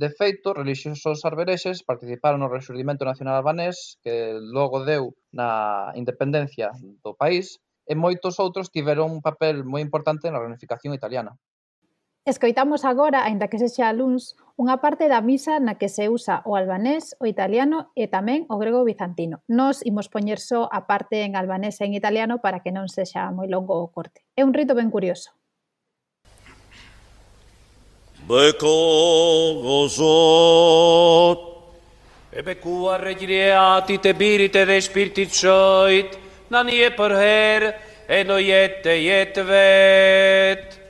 De 0.02 0.08
feito, 0.18 0.56
religiosos 0.56 1.22
arberexes 1.28 1.84
participaron 1.90 2.40
no 2.40 2.52
rexurdimento 2.56 3.04
nacional 3.04 3.36
albanés 3.36 4.00
que 4.02 4.32
logo 4.56 4.80
deu 4.88 5.12
na 5.38 5.48
independencia 6.00 6.72
do 7.04 7.12
país 7.22 7.60
e 7.84 7.92
moitos 7.92 8.40
outros 8.40 8.72
tiveron 8.72 9.12
un 9.12 9.20
papel 9.20 9.60
moi 9.60 9.84
importante 9.84 10.32
na 10.32 10.40
reunificación 10.40 10.96
italiana. 10.96 11.36
Escoitamos 12.26 12.86
agora, 12.86 13.28
aínda 13.28 13.52
que 13.52 13.60
sexa 13.60 13.92
luns, 13.92 14.32
unha 14.56 14.80
parte 14.80 15.12
da 15.12 15.20
misa 15.20 15.60
na 15.60 15.76
que 15.76 15.92
se 15.92 16.08
usa 16.08 16.40
o 16.48 16.56
albanés, 16.56 17.12
o 17.20 17.28
italiano 17.28 17.92
e 17.92 18.08
tamén 18.08 18.48
o 18.48 18.56
grego 18.56 18.80
bizantino. 18.80 19.44
Nos 19.44 19.84
imos 19.84 20.08
poñer 20.08 20.40
só 20.40 20.64
a 20.72 20.88
parte 20.88 21.20
en 21.28 21.36
albanés 21.36 21.84
e 21.84 21.84
en 21.84 21.92
italiano 21.92 22.40
para 22.40 22.64
que 22.64 22.72
non 22.72 22.88
sexa 22.88 23.28
moi 23.28 23.44
longo 23.44 23.76
o 23.76 23.92
corte. 23.92 24.24
É 24.32 24.40
un 24.40 24.56
rito 24.56 24.72
ben 24.72 24.88
curioso. 24.88 25.36
Bekogozot 28.24 29.84
E 32.32 32.40
bekua 32.40 32.96
regiriati 32.96 34.00
te 34.00 34.16
birite 34.16 34.64
de 34.64 34.80
spiritit 34.80 35.28
soit 35.28 36.16
Nani 36.48 36.88
e 36.88 36.90
përher 36.96 37.76
e 38.08 38.24
no 38.24 38.40
jetë 38.40 38.96
jetë 38.96 39.44
vetë 39.44 40.83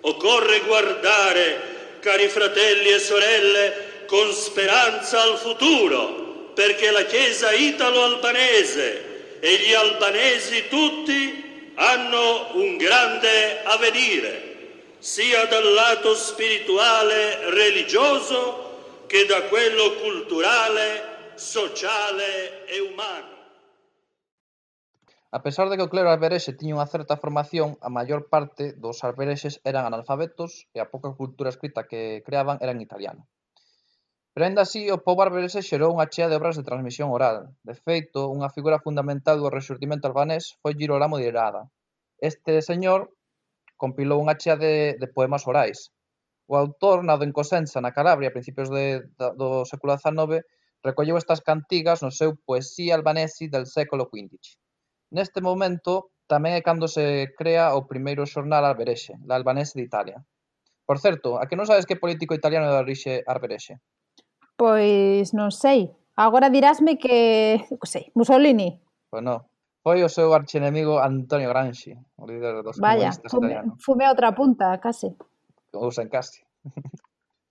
Occorre 0.00 0.60
guardare, 0.60 1.96
cari 2.00 2.28
fratelli 2.28 2.88
e 2.88 2.98
sorelle, 2.98 3.86
con 4.06 4.32
speranza 4.32 5.22
al 5.22 5.36
futuro, 5.36 6.52
perché 6.54 6.90
la 6.90 7.04
Chiesa 7.04 7.52
italo-albanese 7.52 9.38
e 9.40 9.56
gli 9.56 9.72
albanesi 9.74 10.68
tutti 10.68 11.72
hanno 11.74 12.50
un 12.54 12.76
grande 12.76 13.62
avvenire, 13.62 14.56
sia 14.98 15.44
dal 15.44 15.72
lato 15.72 16.14
spirituale 16.14 17.50
religioso 17.50 19.04
che 19.06 19.26
da 19.26 19.42
quello 19.42 19.92
culturale, 19.94 21.32
sociale 21.34 22.66
e 22.66 22.80
umano. 22.80 23.37
A 25.30 25.42
pesar 25.42 25.68
de 25.68 25.76
que 25.76 25.84
o 25.84 25.92
clero 25.92 26.08
alberexe 26.08 26.56
tiña 26.56 26.80
unha 26.80 26.88
certa 26.94 27.20
formación, 27.22 27.76
a 27.84 27.92
maior 27.92 28.32
parte 28.34 28.64
dos 28.84 29.04
alberexes 29.04 29.60
eran 29.70 29.84
analfabetos 29.84 30.50
e 30.72 30.80
a 30.80 30.88
pouca 30.92 31.12
cultura 31.20 31.52
escrita 31.52 31.84
que 31.90 32.24
creaban 32.24 32.56
era 32.64 32.72
en 32.72 32.80
italiano. 32.80 33.28
Pero 34.32 34.42
aínda 34.48 34.64
así, 34.64 34.88
o 34.88 35.04
pobo 35.04 35.20
alberexe 35.20 35.60
xerou 35.68 35.92
unha 35.92 36.08
chea 36.08 36.32
de 36.32 36.38
obras 36.40 36.56
de 36.56 36.64
transmisión 36.64 37.12
oral. 37.12 37.36
De 37.68 37.76
feito, 37.76 38.32
unha 38.32 38.48
figura 38.56 38.80
fundamental 38.80 39.36
do 39.36 39.52
resurtimento 39.52 40.08
albanés 40.08 40.56
foi 40.64 40.72
Girolamo 40.80 41.20
de 41.20 41.28
Irada. 41.28 41.62
Este 42.30 42.64
señor 42.64 43.12
compilou 43.76 44.24
unha 44.24 44.38
chea 44.40 44.56
de, 44.56 44.96
de 44.96 45.08
poemas 45.12 45.44
orais. 45.44 45.92
O 46.48 46.56
autor, 46.56 47.04
nado 47.04 47.28
en 47.28 47.36
Cosenza, 47.36 47.84
na 47.84 47.92
Calabria, 47.92 48.32
a 48.32 48.36
principios 48.36 48.72
de, 48.72 49.04
da, 49.20 49.36
do 49.36 49.68
século 49.68 49.92
XIX, 49.92 50.40
recolleu 50.80 51.20
estas 51.20 51.44
cantigas 51.44 52.00
no 52.00 52.08
seu 52.08 52.32
Poesía 52.48 52.96
albanesi 52.96 53.52
del 53.52 53.68
século 53.68 54.08
XV. 54.08 54.56
Neste 55.10 55.40
momento 55.40 56.12
tamén 56.28 56.52
é 56.52 56.60
cando 56.60 56.84
se 56.84 57.32
crea 57.32 57.72
o 57.72 57.88
primeiro 57.88 58.28
xornal 58.28 58.68
alberexe, 58.68 59.16
La 59.24 59.40
Albanese 59.40 59.80
de 59.80 59.88
Italia. 59.88 60.20
Por 60.84 61.00
certo, 61.00 61.40
a 61.40 61.48
que 61.48 61.56
non 61.56 61.64
sabes 61.64 61.88
que 61.88 61.96
político 61.96 62.36
italiano 62.36 62.68
de 62.68 62.76
orixe 62.76 63.24
alberexe? 63.24 63.80
Pois 64.60 65.32
non 65.32 65.48
sei. 65.48 65.88
Agora 66.20 66.52
dirásme 66.52 67.00
que, 67.00 67.56
non 67.72 67.88
sei, 67.88 68.12
Mussolini. 68.12 68.76
Pois 69.08 69.24
non. 69.24 69.48
Foi 69.80 70.04
o 70.04 70.12
seu 70.12 70.36
archenemigo 70.36 71.00
Antonio 71.00 71.48
Gramsci, 71.48 71.96
o 71.96 72.24
líder 72.28 72.60
dos 72.60 72.76
Vaya, 72.76 73.08
comunistas 73.08 73.30
fume, 73.32 73.46
italianos. 73.48 73.72
Vaya, 73.72 73.84
fume 73.84 74.04
outra 74.04 74.30
punta, 74.36 74.76
case. 74.76 75.16
Ou 75.72 75.88
sen 75.88 76.12
case. 76.12 76.44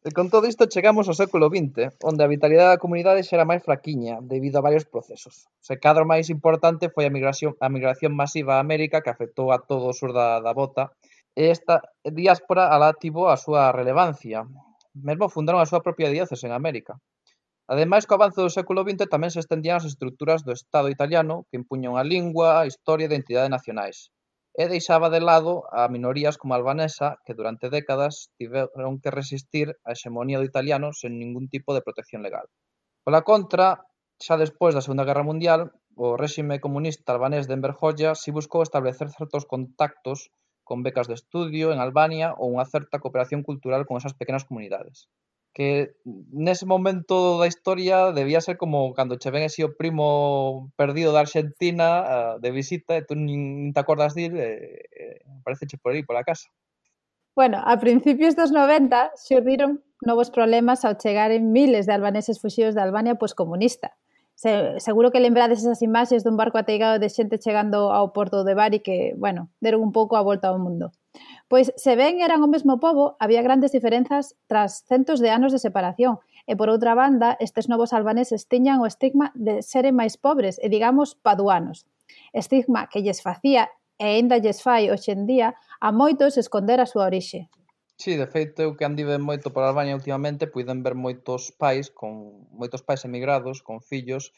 E 0.08 0.12
con 0.16 0.28
todo 0.34 0.48
isto 0.48 0.72
chegamos 0.74 1.06
ao 1.08 1.20
século 1.22 1.52
XX, 1.52 1.92
onde 2.10 2.22
a 2.24 2.32
vitalidade 2.32 2.72
da 2.72 2.84
comunidade 2.84 3.28
xa 3.28 3.36
era 3.36 3.50
máis 3.52 3.60
fraquiña 3.68 4.16
debido 4.34 4.56
a 4.58 4.66
varios 4.68 4.88
procesos. 4.94 5.36
Se 5.68 5.76
cadro 5.84 6.08
máis 6.12 6.32
importante 6.36 6.88
foi 6.96 7.04
a 7.04 7.12
migración, 7.16 7.52
a 7.60 7.68
migración 7.76 8.16
masiva 8.22 8.56
a 8.56 8.64
América 8.66 9.04
que 9.04 9.12
afectou 9.12 9.48
a 9.52 9.60
todo 9.70 9.92
o 9.92 9.98
sur 10.00 10.16
da, 10.16 10.40
da 10.40 10.56
bota 10.56 10.84
e 11.36 11.52
esta 11.56 11.76
diáspora 12.20 12.72
alativo 12.72 13.28
a 13.28 13.36
súa 13.36 13.76
relevancia. 13.80 14.48
Mesmo 14.96 15.28
fundaron 15.28 15.60
a 15.60 15.68
súa 15.68 15.84
propia 15.84 16.08
diócese 16.08 16.48
en 16.48 16.56
América. 16.56 16.94
Ademais, 17.68 18.08
co 18.08 18.16
avance 18.16 18.40
do 18.40 18.48
século 18.48 18.88
XX 18.88 19.12
tamén 19.12 19.36
se 19.36 19.44
estendían 19.44 19.76
as 19.76 19.90
estruturas 19.92 20.40
do 20.48 20.56
Estado 20.56 20.88
italiano 20.88 21.44
que 21.52 21.60
impuñan 21.60 22.00
a 22.00 22.08
lingua, 22.08 22.64
a 22.64 22.68
historia 22.72 23.06
e 23.06 23.12
identidade 23.12 23.52
nacionais 23.52 24.08
e 24.62 24.66
deixaba 24.74 25.14
de 25.14 25.22
lado 25.22 25.54
a 25.70 25.86
minorías 25.96 26.36
como 26.42 26.52
a 26.54 26.58
albanesa 26.58 27.22
que 27.26 27.38
durante 27.38 27.70
décadas 27.78 28.34
tiveron 28.42 28.98
que 29.02 29.14
resistir 29.20 29.68
a 29.86 29.94
hexemonía 29.94 30.42
do 30.42 30.50
italiano 30.52 30.90
sen 31.00 31.22
ningún 31.22 31.46
tipo 31.54 31.70
de 31.78 31.86
protección 31.86 32.26
legal. 32.26 32.50
Pola 33.06 33.22
contra, 33.22 33.86
xa 34.26 34.36
despois 34.42 34.74
da 34.74 34.82
Segunda 34.82 35.08
Guerra 35.08 35.30
Mundial, 35.30 35.62
o 35.94 36.18
réxime 36.24 36.58
comunista 36.66 37.14
albanés 37.14 37.46
de 37.46 37.54
Enver 37.58 37.78
Hoxha 37.78 38.12
si 38.22 38.30
buscou 38.34 38.62
establecer 38.66 39.08
certos 39.14 39.46
contactos 39.54 40.20
con 40.68 40.82
becas 40.86 41.08
de 41.08 41.16
estudio 41.20 41.70
en 41.70 41.80
Albania 41.80 42.34
ou 42.42 42.50
unha 42.54 42.66
certa 42.74 42.98
cooperación 43.04 43.42
cultural 43.48 43.86
con 43.88 43.96
esas 44.02 44.18
pequenas 44.20 44.46
comunidades 44.50 45.08
que 45.58 45.98
nese 46.06 46.70
momento 46.70 47.42
da 47.42 47.50
historia 47.50 48.14
debía 48.14 48.46
ser 48.46 48.62
como 48.62 48.94
cando 48.94 49.18
che 49.18 49.34
ven 49.34 49.42
así 49.42 49.66
o 49.66 49.74
primo 49.74 50.70
perdido 50.78 51.10
da 51.10 51.26
Argentina 51.26 52.38
de 52.38 52.54
visita 52.54 52.94
e 52.94 53.02
tú 53.02 53.18
nin 53.18 53.74
te 53.74 53.82
acordas 53.82 54.14
de 54.14 54.22
ir, 54.22 54.34
eh, 54.38 55.26
parece 55.42 55.66
che 55.66 55.82
por 55.82 55.98
aí, 55.98 56.06
pola 56.06 56.22
casa. 56.22 56.54
Bueno, 57.34 57.58
a 57.66 57.74
principios 57.82 58.38
dos 58.38 58.54
90 58.54 59.18
xurdiron 59.18 59.82
novos 60.06 60.30
problemas 60.30 60.86
ao 60.86 60.94
chegaren 60.94 61.50
miles 61.50 61.90
de 61.90 61.98
albaneses 61.98 62.38
fuxidos 62.38 62.78
da 62.78 62.86
Albania 62.86 63.18
poscomunista. 63.18 63.98
Se, 64.38 64.78
seguro 64.78 65.10
que 65.10 65.18
lembrades 65.18 65.66
esas 65.66 65.82
imaxes 65.82 66.22
dun 66.22 66.38
barco 66.38 66.62
ateigado 66.62 67.02
de 67.02 67.10
xente 67.10 67.42
chegando 67.42 67.90
ao 67.90 68.14
porto 68.14 68.46
de 68.46 68.54
Bari 68.54 68.86
que, 68.86 69.18
bueno, 69.18 69.50
deron 69.58 69.82
un 69.82 69.90
pouco 69.90 70.22
a 70.22 70.22
volta 70.22 70.54
ao 70.54 70.62
mundo. 70.62 70.94
Pois 71.48 71.72
se 71.80 71.96
ben 71.96 72.20
eran 72.20 72.44
o 72.44 72.52
mesmo 72.52 72.76
pobo, 72.84 73.16
había 73.24 73.42
grandes 73.42 73.72
diferenzas 73.72 74.36
tras 74.52 74.84
centos 74.84 75.24
de 75.24 75.32
anos 75.32 75.56
de 75.56 75.64
separación. 75.64 76.20
E 76.44 76.60
por 76.60 76.68
outra 76.68 76.92
banda, 76.92 77.40
estes 77.40 77.72
novos 77.72 77.96
albaneses 77.96 78.52
tiñan 78.52 78.84
o 78.84 78.88
estigma 78.88 79.32
de 79.36 79.64
seren 79.64 79.96
máis 79.96 80.20
pobres 80.20 80.60
e, 80.60 80.68
digamos, 80.68 81.16
paduanos. 81.16 81.88
Estigma 82.36 82.92
que 82.92 83.00
lles 83.00 83.24
facía 83.24 83.72
e 83.96 84.20
aínda 84.20 84.44
lles 84.44 84.60
fai 84.60 84.92
hoxe 84.92 85.16
en 85.16 85.24
día 85.24 85.56
a 85.80 85.96
moitos 85.96 86.36
esconder 86.36 86.84
a 86.84 86.88
súa 86.88 87.08
orixe. 87.08 87.48
Sí, 87.98 88.20
de 88.20 88.28
feito, 88.28 88.62
eu 88.62 88.76
que 88.78 88.86
andive 88.86 89.16
moito 89.18 89.50
por 89.50 89.64
Albania 89.64 89.98
últimamente, 89.98 90.52
puiden 90.52 90.84
ver 90.84 90.94
moitos 90.94 91.56
pais 91.56 91.90
con 91.90 92.46
moitos 92.54 92.84
pais 92.84 93.08
emigrados, 93.08 93.64
con 93.64 93.80
fillos, 93.80 94.36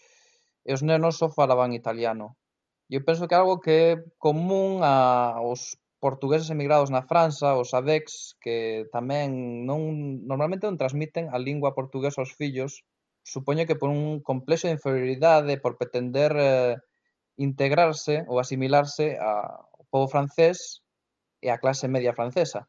e 0.64 0.72
os 0.78 0.86
nenos 0.86 1.18
só 1.18 1.28
falaban 1.34 1.74
italiano. 1.74 2.38
E 2.86 2.98
eu 2.98 3.04
penso 3.04 3.28
que 3.28 3.36
é 3.36 3.42
algo 3.42 3.60
que 3.60 3.74
é 3.74 4.02
común 4.22 4.86
aos 4.86 5.76
portugueses 6.00 6.50
emigrados 6.50 6.90
na 6.90 7.04
França, 7.04 7.60
os 7.60 7.76
ADEX, 7.76 8.36
que 8.40 8.88
tamén 8.96 9.68
non 9.68 10.24
normalmente 10.24 10.66
non 10.66 10.80
transmiten 10.80 11.28
a 11.30 11.38
lingua 11.38 11.76
portuguesa 11.76 12.24
aos 12.24 12.34
fillos, 12.34 12.88
supoño 13.22 13.68
que 13.68 13.76
por 13.76 13.92
un 13.92 14.24
complexo 14.24 14.68
de 14.68 14.80
inferioridade, 14.80 15.60
por 15.60 15.76
pretender 15.76 16.32
eh, 16.40 16.76
integrarse 17.36 18.24
ou 18.32 18.40
asimilarse 18.40 19.20
ao 19.20 19.86
povo 19.92 20.08
francés 20.08 20.82
e 21.44 21.52
á 21.52 21.60
clase 21.60 21.92
media 21.92 22.16
francesa. 22.16 22.68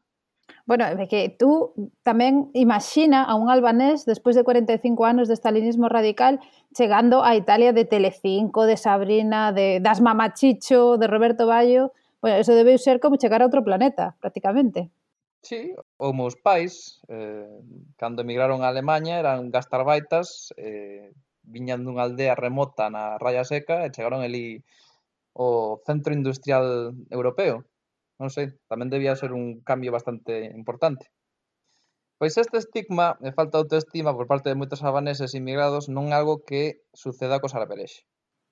Bueno, 0.65 0.85
é 0.85 1.07
que 1.07 1.31
tú 1.31 1.73
tamén 2.03 2.51
imagina 2.53 3.23
a 3.23 3.33
un 3.39 3.49
albanés 3.49 4.05
despois 4.05 4.35
de 4.35 4.43
45 4.43 5.07
anos 5.07 5.25
de 5.27 5.35
estalinismo 5.35 5.87
radical 5.87 6.39
chegando 6.75 7.23
a 7.23 7.35
Italia 7.35 7.73
de 7.73 7.87
Telecinco, 7.87 8.67
de 8.67 8.77
Sabrina, 8.77 9.51
de 9.51 9.79
das 9.79 9.99
Mamachicho, 9.99 10.99
de 10.99 11.07
Roberto 11.07 11.47
Ballo, 11.47 11.91
bueno, 12.21 12.37
eso 12.37 12.53
debe 12.53 12.77
ser 12.77 12.99
como 13.01 13.17
chegar 13.17 13.41
a 13.41 13.49
outro 13.49 13.65
planeta, 13.65 14.15
prácticamente. 14.21 14.93
Sí, 15.41 15.73
os 15.97 16.13
meus 16.13 16.37
pais, 16.37 17.01
eh, 17.09 17.49
cando 17.97 18.21
emigraron 18.21 18.61
a 18.61 18.69
Alemanha, 18.69 19.17
eran 19.17 19.49
gastarbaitas, 19.49 20.53
eh, 20.55 21.09
viñan 21.41 21.81
dunha 21.81 22.05
aldea 22.05 22.37
remota 22.37 22.93
na 22.93 23.17
Raya 23.17 23.41
Seca 23.41 23.81
e 23.85 23.89
chegaron 23.89 24.21
ali 24.21 24.61
o 25.33 25.81
centro 25.87 26.13
industrial 26.13 26.93
europeo. 27.09 27.65
Non 28.21 28.29
sei, 28.29 28.53
tamén 28.69 28.93
debía 28.93 29.17
ser 29.17 29.33
un 29.33 29.65
cambio 29.65 29.89
bastante 29.89 30.53
importante. 30.53 31.09
Pois 32.21 32.37
este 32.37 32.61
estigma 32.61 33.17
e 33.25 33.33
falta 33.33 33.57
de 33.57 33.61
autoestima 33.65 34.13
por 34.13 34.29
parte 34.29 34.53
de 34.53 34.59
moitos 34.61 34.85
albaneses 34.85 35.33
inmigrados 35.33 35.89
non 35.89 36.13
é 36.13 36.15
algo 36.21 36.45
que 36.45 36.85
suceda 36.93 37.41
cos 37.41 37.57
arbelexe. 37.57 38.05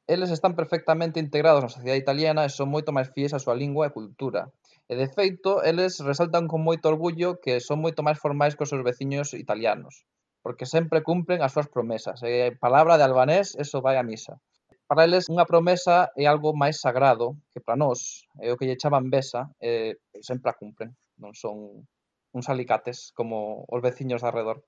Eles 0.09 0.31
están 0.31 0.55
perfectamente 0.55 1.19
integrados 1.19 1.61
na 1.61 1.69
sociedade 1.69 2.01
italiana 2.01 2.41
e 2.41 2.49
son 2.49 2.73
moito 2.73 2.89
máis 2.89 3.13
fiéis 3.13 3.29
á 3.29 3.37
súa 3.37 3.53
lingua 3.53 3.85
e 3.85 3.93
cultura. 3.93 4.49
E, 4.89 4.97
de 4.97 5.05
feito, 5.05 5.61
eles 5.61 6.01
resaltan 6.01 6.49
con 6.49 6.65
moito 6.65 6.89
orgullo 6.89 7.37
que 7.37 7.61
son 7.61 7.77
moito 7.77 8.01
máis 8.01 8.17
formais 8.17 8.57
que 8.57 8.65
os 8.65 8.73
seus 8.73 8.81
veciños 8.81 9.37
italianos, 9.37 10.09
porque 10.41 10.65
sempre 10.65 11.05
cumpren 11.05 11.45
as 11.45 11.53
súas 11.53 11.69
promesas. 11.69 12.25
E 12.25 12.57
palabra 12.57 12.97
de 12.97 13.05
albanés, 13.05 13.53
eso 13.53 13.85
vai 13.85 14.01
a 14.01 14.07
misa. 14.09 14.41
Para 14.89 15.05
eles, 15.05 15.29
unha 15.29 15.45
promesa 15.45 16.09
é 16.17 16.25
algo 16.25 16.57
máis 16.57 16.81
sagrado 16.81 17.37
que 17.53 17.61
para 17.61 17.77
nós. 17.77 18.25
É 18.41 18.49
o 18.49 18.57
que 18.57 18.65
lle 18.65 18.81
chaman 18.81 19.13
besa, 19.13 19.53
e 19.61 19.93
sempre 20.25 20.49
a 20.49 20.57
cumpren. 20.57 20.89
Non 21.21 21.37
son 21.37 21.85
uns 22.33 22.49
alicates 22.49 23.13
como 23.13 23.61
os 23.69 23.81
veciños 23.85 24.25
de 24.25 24.33
arredor. 24.33 24.65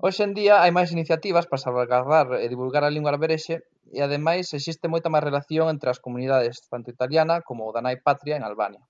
Hoxe 0.00 0.24
en 0.24 0.32
día 0.32 0.64
hai 0.64 0.72
máis 0.72 0.96
iniciativas 0.96 1.44
para 1.44 1.60
salvaguardar 1.60 2.40
e 2.40 2.48
divulgar 2.48 2.88
a 2.88 2.94
lingua 2.94 3.12
berberexe 3.12 3.68
e 3.92 4.02
ademais 4.02 4.52
existe 4.52 4.86
moita 4.88 5.12
máis 5.12 5.24
relación 5.24 5.66
entre 5.72 5.88
as 5.90 6.02
comunidades 6.02 6.64
tanto 6.68 6.88
italiana 6.90 7.40
como 7.42 7.72
da 7.74 7.80
nai 7.80 7.96
patria 7.98 8.36
en 8.36 8.44
Albania. 8.44 8.84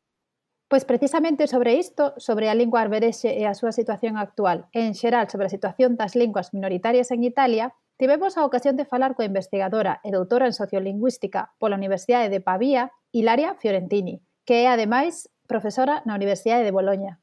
Pois 0.68 0.84
precisamente 0.84 1.48
sobre 1.48 1.80
isto, 1.80 2.12
sobre 2.20 2.52
a 2.52 2.54
lingua 2.54 2.84
arberexe 2.84 3.32
e 3.32 3.48
a 3.48 3.56
súa 3.56 3.72
situación 3.72 4.20
actual, 4.20 4.68
e 4.76 4.84
en 4.84 4.92
xeral 4.92 5.32
sobre 5.32 5.48
a 5.48 5.54
situación 5.56 5.96
das 5.96 6.12
linguas 6.12 6.52
minoritarias 6.52 7.08
en 7.08 7.24
Italia, 7.24 7.72
tivemos 7.96 8.36
a 8.36 8.44
ocasión 8.44 8.76
de 8.76 8.84
falar 8.84 9.16
coa 9.16 9.24
investigadora 9.24 10.04
e 10.04 10.12
doutora 10.12 10.44
en 10.44 10.52
sociolingüística 10.52 11.56
pola 11.56 11.80
Universidade 11.80 12.28
de 12.28 12.44
Pavía, 12.44 12.92
Hilaria 13.16 13.56
Fiorentini, 13.56 14.20
que 14.44 14.64
é 14.64 14.66
ademais 14.68 15.32
profesora 15.48 16.04
na 16.04 16.12
Universidade 16.20 16.68
de 16.68 16.76
Boloña. 16.76 17.16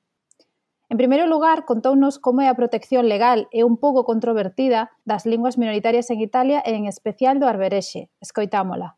En 0.88 0.98
primeiro 0.98 1.26
lugar, 1.26 1.66
contounos 1.66 2.20
como 2.20 2.46
é 2.46 2.48
a 2.48 2.54
protección 2.54 3.10
legal 3.10 3.50
e 3.50 3.66
un 3.66 3.82
pouco 3.82 4.06
controvertida 4.06 4.94
das 5.02 5.26
linguas 5.26 5.58
minoritarias 5.58 6.14
en 6.14 6.22
Italia 6.22 6.62
e 6.62 6.78
en 6.78 6.86
especial 6.86 7.42
do 7.42 7.50
arberexe. 7.50 8.14
Escoitámola. 8.22 8.94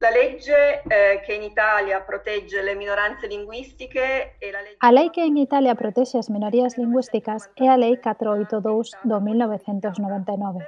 La 0.00 0.10
legge 0.10 0.80
eh, 0.88 1.20
che 1.20 1.34
in 1.36 1.42
Italia 1.42 2.00
protegge 2.00 2.62
le 2.62 2.74
minoranze 2.74 3.28
linguistiche 3.28 4.40
e 4.40 4.50
la 4.50 4.64
legge... 4.64 4.80
A 4.80 4.90
lei 4.90 5.10
que 5.12 5.20
en 5.28 5.36
Italia 5.36 5.76
protexe 5.76 6.16
as 6.16 6.32
minorías 6.32 6.80
lingüísticas 6.80 7.52
é 7.60 7.68
a 7.68 7.76
Lei 7.76 8.00
482 8.00 8.96
do 9.04 9.20
1999, 9.20 10.64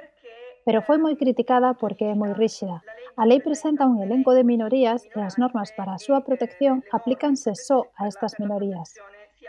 pero 0.61 0.85
foi 0.85 1.01
moi 1.01 1.17
criticada 1.17 1.73
porque 1.73 2.05
é 2.05 2.13
moi 2.13 2.37
ríxida. 2.37 2.85
A 3.17 3.25
lei 3.25 3.41
presenta 3.41 3.89
un 3.89 3.97
elenco 4.05 4.37
de 4.37 4.45
minorías 4.45 5.01
e 5.17 5.19
as 5.25 5.41
normas 5.41 5.73
para 5.73 5.97
a 5.97 6.01
súa 6.05 6.21
protección 6.21 6.85
aplícanse 6.93 7.57
só 7.57 7.89
a 7.97 8.05
estas 8.05 8.37
minorías 8.37 8.93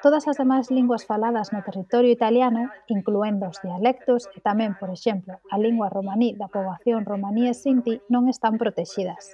todas 0.04 0.28
as 0.28 0.37
demais 0.37 0.68
linguas 0.68 1.08
faladas 1.08 1.49
no 1.49 1.64
territorio 1.64 2.12
italiano, 2.12 2.68
incluendo 2.92 3.49
os 3.49 3.56
dialectos 3.64 4.28
e 4.37 4.44
tamén, 4.44 4.76
por 4.76 4.92
exemplo, 4.92 5.40
a 5.49 5.56
lingua 5.56 5.88
romaní 5.88 6.37
da 6.37 6.52
poboación 6.52 7.08
romaní 7.08 7.49
e 7.49 7.56
sinti, 7.56 8.04
non 8.12 8.28
están 8.28 8.61
protexidas. 8.61 9.32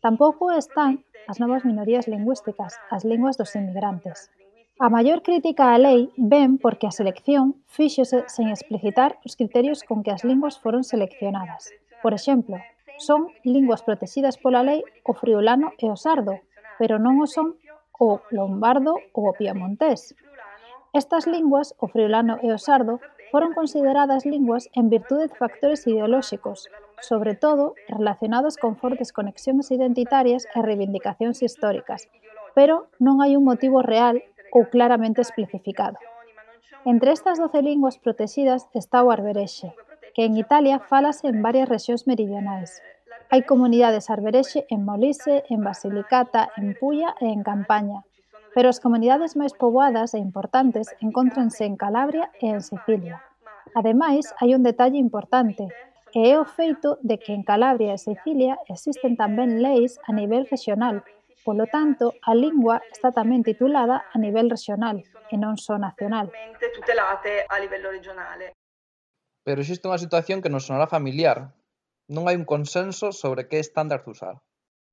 Tampouco 0.00 0.48
están 0.56 1.04
as 1.28 1.36
novas 1.36 1.68
minorías 1.68 2.08
lingüísticas, 2.08 2.80
as 2.88 3.04
linguas 3.04 3.36
dos 3.36 3.52
inmigrantes. 3.60 4.32
A 4.80 4.88
maior 4.88 5.20
crítica 5.20 5.76
á 5.76 5.76
lei 5.76 6.08
ven 6.16 6.56
porque 6.56 6.88
a 6.88 6.96
selección 6.96 7.60
fíxose 7.68 8.24
sen 8.32 8.48
explicitar 8.48 9.20
os 9.20 9.36
criterios 9.36 9.84
con 9.84 10.00
que 10.00 10.16
as 10.16 10.24
linguas 10.24 10.56
foron 10.56 10.80
seleccionadas. 10.80 11.76
Por 12.00 12.16
exemplo, 12.16 12.56
son 12.96 13.28
linguas 13.44 13.84
protexidas 13.84 14.40
pola 14.40 14.64
lei 14.64 14.80
o 15.04 15.12
friulano 15.12 15.76
e 15.76 15.92
o 15.92 15.96
sardo, 16.00 16.40
pero 16.80 16.96
non 16.96 17.20
o 17.20 17.28
son 17.28 17.60
o 17.98 18.20
lombardo 18.30 18.96
ou 19.12 19.28
o 19.28 19.32
piemontés. 19.32 20.14
Estas 20.92 21.26
linguas, 21.26 21.74
o 21.78 21.88
friulano 21.88 22.38
e 22.40 22.48
o 22.52 22.58
sardo, 22.58 23.00
foron 23.30 23.52
consideradas 23.52 24.24
linguas 24.24 24.70
en 24.72 24.88
virtude 24.88 25.28
de 25.28 25.34
factores 25.34 25.86
ideolóxicos, 25.86 26.70
sobre 27.00 27.34
todo 27.34 27.74
relacionados 27.88 28.56
con 28.56 28.76
fortes 28.76 29.12
conexións 29.12 29.68
identitarias 29.70 30.48
e 30.54 30.62
reivindicacións 30.62 31.42
históricas, 31.44 32.08
pero 32.56 32.88
non 32.96 33.20
hai 33.20 33.36
un 33.36 33.44
motivo 33.44 33.84
real 33.84 34.24
ou 34.54 34.64
claramente 34.72 35.20
especificado. 35.20 36.00
Entre 36.86 37.12
estas 37.12 37.36
doce 37.36 37.60
linguas 37.60 37.98
protexidas 37.98 38.70
está 38.72 39.02
o 39.02 39.12
arberexe, 39.12 39.74
que 40.14 40.24
en 40.24 40.38
Italia 40.40 40.80
falase 40.80 41.28
en 41.28 41.44
varias 41.44 41.68
rexións 41.68 42.08
meridionais, 42.08 42.80
Hai 43.26 43.42
comunidades 43.42 44.06
arberexe 44.06 44.70
en 44.70 44.86
Molise, 44.86 45.42
en 45.50 45.66
Basilicata, 45.66 46.54
en 46.54 46.78
Puya 46.78 47.18
e 47.18 47.26
en 47.26 47.42
Campaña, 47.42 48.06
pero 48.54 48.70
as 48.70 48.78
comunidades 48.78 49.34
máis 49.34 49.50
poboadas 49.50 50.14
e 50.14 50.22
importantes 50.22 50.94
encóntranse 51.02 51.66
en 51.66 51.74
Calabria 51.74 52.30
e 52.38 52.46
en 52.54 52.62
Sicilia. 52.62 53.18
Ademais, 53.74 54.30
hai 54.38 54.54
un 54.54 54.62
detalle 54.62 55.02
importante, 55.02 55.66
e 56.14 56.22
é 56.30 56.38
o 56.38 56.46
feito 56.46 57.02
de 57.02 57.18
que 57.18 57.34
en 57.34 57.42
Calabria 57.42 57.98
e 57.98 57.98
Sicilia 57.98 58.62
existen 58.70 59.18
tamén 59.18 59.58
leis 59.58 59.98
a 60.06 60.14
nivel 60.14 60.46
regional, 60.46 61.02
polo 61.42 61.66
tanto, 61.66 62.14
a 62.22 62.30
lingua 62.30 62.78
está 62.94 63.10
tamén 63.10 63.42
titulada 63.42 64.06
a 64.06 64.16
nivel 64.22 64.46
regional 64.46 65.02
e 65.02 65.34
non 65.34 65.58
só 65.58 65.82
nacional. 65.82 66.30
Tutelate 66.62 67.42
a 67.50 67.58
livello 67.58 67.90
regionale. 67.90 68.54
Pero 69.42 69.58
existe 69.66 69.90
unha 69.90 69.98
situación 69.98 70.38
que 70.38 70.50
nos 70.50 70.70
sonará 70.70 70.86
familiar, 70.86 71.50
non 72.08 72.30
hai 72.30 72.36
un 72.38 72.46
consenso 72.46 73.10
sobre 73.10 73.48
que 73.48 73.58
estándar 73.58 74.02
usar. 74.06 74.38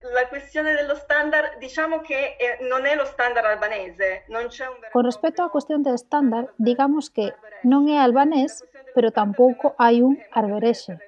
La 0.03 0.27
questione 0.27 0.73
dello 0.73 0.95
standard, 0.95 1.57
diciamo 1.59 2.01
che 2.01 2.35
eh, 2.35 2.57
non 2.67 2.85
è 2.85 2.95
lo 2.95 3.05
standard 3.05 3.45
albanese, 3.45 4.25
non 4.27 4.47
c'è 4.47 4.67
un 4.67 4.79
vero... 4.81 4.91
Con 4.91 5.05
respecto 5.05 5.43
á 5.43 5.49
cuestión 5.49 5.81
de 5.81 5.93
estándar, 5.93 6.51
digamos 6.57 7.09
que 7.09 7.31
non 7.63 7.87
é 7.87 7.97
albanés, 8.03 8.67
pero 8.93 9.15
tampouco 9.15 9.75
hai 9.79 10.03
un 10.03 10.19
arberexe. 10.35 10.99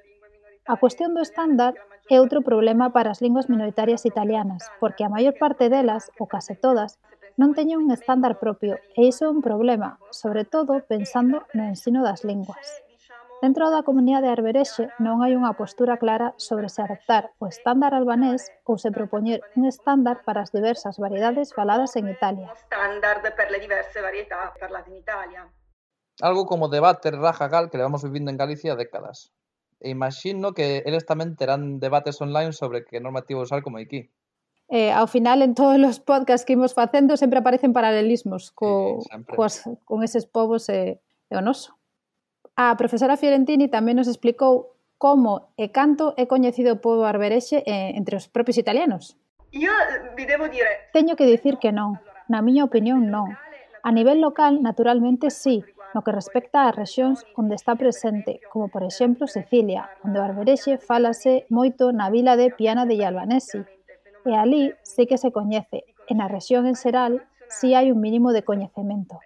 A 0.66 0.80
cuestión 0.80 1.12
do 1.12 1.20
estándar 1.20 1.76
é 2.08 2.22
outro 2.24 2.40
problema 2.40 2.96
para 2.96 3.12
as 3.12 3.20
linguas 3.20 3.50
minoritarias 3.52 4.06
italianas, 4.06 4.64
porque 4.80 5.04
a 5.04 5.12
maior 5.12 5.36
parte 5.36 5.68
delas, 5.68 6.08
ou 6.22 6.30
case 6.32 6.56
todas, 6.56 6.96
non 7.36 7.52
teñen 7.52 7.84
un 7.84 7.92
estándar 7.92 8.40
propio, 8.40 8.80
e 8.96 9.12
iso 9.12 9.28
é 9.28 9.30
un 9.30 9.44
problema, 9.44 10.00
sobre 10.08 10.48
todo 10.48 10.80
pensando 10.88 11.44
no 11.52 11.68
ensino 11.68 12.00
das 12.00 12.24
linguas. 12.24 12.85
Dentro 13.46 13.70
da 13.70 13.86
comunidade 13.86 14.26
arberexe 14.26 14.90
non 14.98 15.22
hai 15.22 15.38
unha 15.38 15.54
postura 15.54 16.02
clara 16.02 16.34
sobre 16.34 16.66
se 16.66 16.82
adoptar 16.82 17.30
o 17.38 17.46
estándar 17.46 17.94
albanés 17.94 18.50
ou 18.66 18.82
se 18.82 18.90
propoñer 18.90 19.46
un 19.54 19.70
estándar 19.70 20.26
para 20.26 20.42
as 20.42 20.50
diversas 20.50 20.98
variedades 20.98 21.54
faladas 21.54 21.94
en 21.94 22.10
Italia. 22.10 22.50
Standard 22.66 23.22
per 23.38 23.54
le 23.54 23.62
diverse 23.62 24.02
varietà 24.02 24.50
parlate 24.58 24.90
in 24.90 24.98
Italia. 24.98 25.46
Algo 26.26 26.50
como 26.50 26.74
debate 26.74 27.14
rajagal 27.14 27.70
que 27.70 27.78
levamos 27.78 28.02
vivindo 28.02 28.34
en 28.34 28.42
Galicia 28.42 28.74
décadas. 28.74 29.30
E 29.78 29.94
imagino 29.94 30.58
que 30.58 30.82
eles 30.82 31.06
tamén 31.06 31.38
terán 31.38 31.78
debates 31.78 32.18
online 32.26 32.50
sobre 32.50 32.82
que 32.82 32.98
normativa 32.98 33.46
usar 33.46 33.62
como 33.62 33.78
aquí. 33.78 34.10
Eh, 34.74 34.90
ao 34.90 35.06
final, 35.06 35.46
en 35.46 35.54
todos 35.54 35.78
os 35.86 36.02
podcasts 36.02 36.50
que 36.50 36.58
imos 36.58 36.74
facendo, 36.74 37.14
sempre 37.14 37.46
aparecen 37.46 37.78
paralelismos 37.78 38.50
co, 38.58 39.06
sí, 39.06 39.14
sempre. 39.14 39.38
coas, 39.38 39.70
con 39.86 40.02
eses 40.02 40.26
povos 40.26 40.66
e, 40.74 40.98
e 41.30 41.34
o 41.38 41.46
noso. 41.46 41.78
A 42.56 42.72
profesora 42.80 43.20
Fiorentini 43.20 43.68
tamén 43.68 44.00
nos 44.00 44.08
explicou 44.08 44.80
como 44.96 45.52
e 45.60 45.76
canto 45.76 46.16
é 46.16 46.24
coñecido 46.24 46.80
o 46.80 46.82
povo 46.82 47.04
arberexe 47.04 47.60
eh, 47.68 47.92
entre 48.00 48.16
os 48.16 48.32
propios 48.32 48.56
italianos. 48.56 49.20
Io 49.52 49.76
eh, 49.76 50.16
vi 50.16 50.24
devo 50.24 50.48
dire... 50.48 50.88
Teño 50.96 51.20
que 51.20 51.28
dicir 51.28 51.60
que 51.60 51.76
non. 51.76 52.00
Na 52.32 52.40
miña 52.40 52.64
opinión, 52.64 53.12
non. 53.12 53.36
A 53.84 53.92
nivel 53.92 54.24
local, 54.24 54.64
naturalmente, 54.64 55.36
sí, 55.36 55.68
no 55.92 56.00
que 56.00 56.16
respecta 56.16 56.64
ás 56.64 56.76
rexións 56.80 57.28
onde 57.36 57.60
está 57.60 57.76
presente, 57.76 58.40
como 58.48 58.72
por 58.72 58.88
exemplo 58.88 59.28
Sicilia, 59.28 59.92
onde 60.08 60.20
o 60.20 60.24
arberexe 60.24 60.80
falase 60.80 61.44
moito 61.52 61.92
na 61.92 62.08
vila 62.08 62.40
de 62.40 62.56
Piana 62.56 62.88
de 62.88 63.04
Albanesi, 63.04 63.68
e 64.24 64.32
ali 64.32 64.72
sí 64.88 65.04
que 65.04 65.20
se 65.20 65.36
coñece, 65.36 65.84
e 66.08 66.16
na 66.16 66.32
rexión 66.32 66.72
en 66.72 66.80
xeral 66.80 67.20
sí 67.52 67.76
hai 67.76 67.92
un 67.92 68.00
mínimo 68.00 68.32
de 68.32 68.48
coñecemento. 68.48 69.20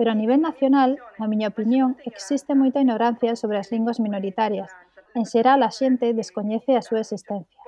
Pero 0.00 0.12
a 0.12 0.14
nivel 0.14 0.40
nacional, 0.40 0.96
na 1.20 1.28
miña 1.28 1.52
opinión, 1.52 2.00
existe 2.08 2.56
moita 2.56 2.80
ignorancia 2.80 3.36
sobre 3.36 3.60
as 3.60 3.68
linguas 3.68 4.00
minoritarias. 4.00 4.72
En 5.12 5.28
xeral, 5.28 5.60
a 5.60 5.68
xente 5.68 6.16
descoñece 6.16 6.72
a 6.72 6.80
súa 6.80 7.04
existencia. 7.04 7.60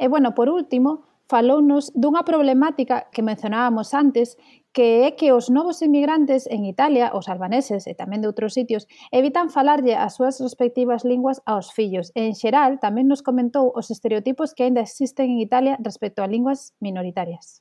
E 0.00 0.08
bueno, 0.08 0.32
por 0.32 0.48
último, 0.48 1.04
falounos 1.28 1.92
dunha 1.92 2.24
problemática 2.24 3.12
que 3.12 3.20
mencionábamos 3.20 3.92
antes, 3.92 4.40
que 4.72 5.04
é 5.04 5.12
que 5.12 5.36
os 5.36 5.52
novos 5.52 5.84
inmigrantes 5.84 6.48
en 6.48 6.64
Italia, 6.64 7.12
os 7.12 7.28
albaneses 7.28 7.84
e 7.84 7.92
tamén 7.92 8.24
de 8.24 8.32
outros 8.32 8.56
sitios, 8.56 8.88
evitan 9.12 9.52
falarlle 9.52 9.92
as 9.92 10.16
súas 10.16 10.40
respectivas 10.40 11.04
linguas 11.04 11.44
aos 11.44 11.68
fillos. 11.68 12.16
E, 12.16 12.24
en 12.24 12.32
xeral, 12.32 12.80
tamén 12.80 13.12
nos 13.12 13.20
comentou 13.20 13.76
os 13.76 13.92
estereotipos 13.92 14.56
que 14.56 14.64
aínda 14.64 14.80
existen 14.80 15.36
en 15.36 15.44
Italia 15.44 15.76
respecto 15.84 16.24
a 16.24 16.30
linguas 16.32 16.72
minoritarias. 16.80 17.60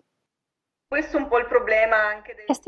Este 0.92 1.18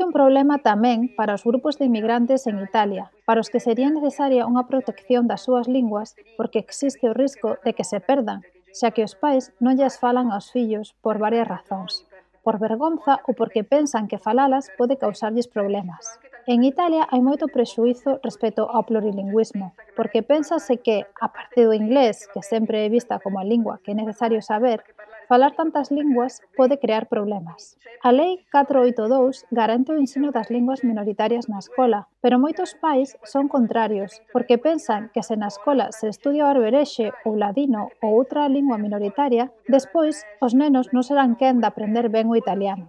é 0.02 0.06
un 0.06 0.12
problema 0.12 0.58
tamén 0.58 1.14
para 1.14 1.38
os 1.38 1.46
grupos 1.46 1.78
de 1.78 1.86
inmigrantes 1.86 2.50
en 2.50 2.58
Italia, 2.58 3.14
para 3.22 3.38
os 3.38 3.46
que 3.46 3.62
sería 3.62 3.94
necesaria 3.94 4.42
unha 4.42 4.66
protección 4.66 5.30
das 5.30 5.46
súas 5.46 5.70
linguas 5.70 6.18
porque 6.34 6.58
existe 6.58 7.06
o 7.06 7.14
risco 7.14 7.62
de 7.62 7.78
que 7.78 7.86
se 7.86 8.02
perdan, 8.02 8.42
xa 8.74 8.90
que 8.90 9.06
os 9.06 9.14
pais 9.14 9.54
non 9.62 9.78
llas 9.78 10.02
falan 10.02 10.34
aos 10.34 10.50
fillos 10.50 10.98
por 10.98 11.22
varias 11.22 11.46
razóns, 11.46 12.10
por 12.42 12.58
vergonza 12.58 13.22
ou 13.22 13.38
porque 13.38 13.62
pensan 13.62 14.10
que 14.10 14.18
falalas 14.18 14.66
pode 14.74 14.98
causarlles 14.98 15.46
problemas. 15.46 16.18
En 16.50 16.66
Italia 16.66 17.06
hai 17.12 17.22
moito 17.22 17.46
prexuízo 17.46 18.18
respecto 18.26 18.66
ao 18.66 18.82
plurilingüismo, 18.82 19.76
porque 19.94 20.26
pensase 20.26 20.82
que, 20.82 21.06
a 21.22 21.28
parte 21.30 21.62
do 21.62 21.76
inglés, 21.76 22.26
que 22.34 22.42
sempre 22.42 22.82
é 22.82 22.88
vista 22.90 23.22
como 23.22 23.38
a 23.38 23.44
lingua 23.46 23.78
que 23.78 23.92
é 23.92 23.96
necesario 23.96 24.42
saber, 24.42 24.82
Falar 25.28 25.52
tantas 25.52 25.90
linguas 25.90 26.40
pode 26.56 26.78
crear 26.78 27.06
problemas. 27.06 27.76
A 28.02 28.10
Lei 28.12 28.40
482 28.50 29.44
garante 29.50 29.92
o 29.92 30.00
ensino 30.00 30.32
das 30.32 30.48
linguas 30.48 30.80
minoritarias 30.82 31.52
na 31.52 31.60
escola, 31.60 32.08
pero 32.24 32.40
moitos 32.40 32.72
pais 32.72 33.12
son 33.28 33.44
contrarios, 33.44 34.24
porque 34.32 34.56
pensan 34.56 35.12
que 35.12 35.20
se 35.20 35.36
na 35.36 35.52
escola 35.52 35.92
se 35.92 36.08
estudia 36.08 36.48
o 36.48 36.48
arberexe 36.48 37.12
ou 37.28 37.36
ladino 37.36 37.92
ou 38.00 38.16
outra 38.16 38.48
lingua 38.48 38.80
minoritaria, 38.80 39.52
despois 39.68 40.24
os 40.40 40.56
nenos 40.56 40.96
non 40.96 41.04
serán 41.04 41.36
quen 41.36 41.60
de 41.60 41.68
aprender 41.68 42.08
ben 42.08 42.32
o 42.32 42.38
italiano. 42.38 42.88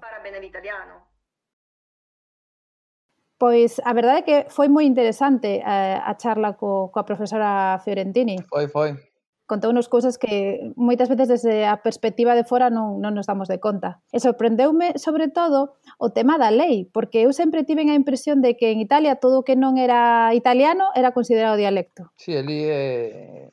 Pois 3.35 3.83
a 3.83 3.91
verdade 3.91 4.19
é 4.19 4.27
que 4.27 4.37
foi 4.47 4.71
moi 4.71 4.87
interesante 4.87 5.59
eh, 5.59 5.99
a 5.99 6.15
charla 6.15 6.55
co, 6.55 6.87
coa 6.87 7.03
profesora 7.03 7.79
Fiorentini. 7.83 8.39
Foi, 8.47 8.71
foi 8.71 9.08
contounos 9.49 9.89
cousas 9.89 10.21
que 10.21 10.61
moitas 10.77 11.09
veces 11.09 11.27
desde 11.27 11.65
a 11.65 11.81
perspectiva 11.81 12.37
de 12.37 12.45
fora 12.45 12.69
non, 12.69 13.01
non 13.01 13.17
nos 13.17 13.25
damos 13.25 13.49
de 13.49 13.57
conta. 13.57 13.97
E 14.13 14.21
sorprendeume, 14.21 14.93
sobre 15.01 15.33
todo, 15.33 15.73
o 15.97 16.13
tema 16.13 16.37
da 16.37 16.53
lei, 16.53 16.85
porque 16.85 17.25
eu 17.25 17.33
sempre 17.33 17.65
tiven 17.65 17.89
a 17.89 17.97
impresión 17.97 18.45
de 18.45 18.53
que 18.53 18.69
en 18.69 18.77
Italia 18.77 19.17
todo 19.17 19.41
o 19.41 19.45
que 19.47 19.57
non 19.57 19.81
era 19.81 20.29
italiano 20.37 20.93
era 20.93 21.17
considerado 21.17 21.57
dialecto. 21.57 22.13
Sí, 22.13 22.37
ali 22.37 22.69
é... 22.69 22.77
Eh, 22.77 23.49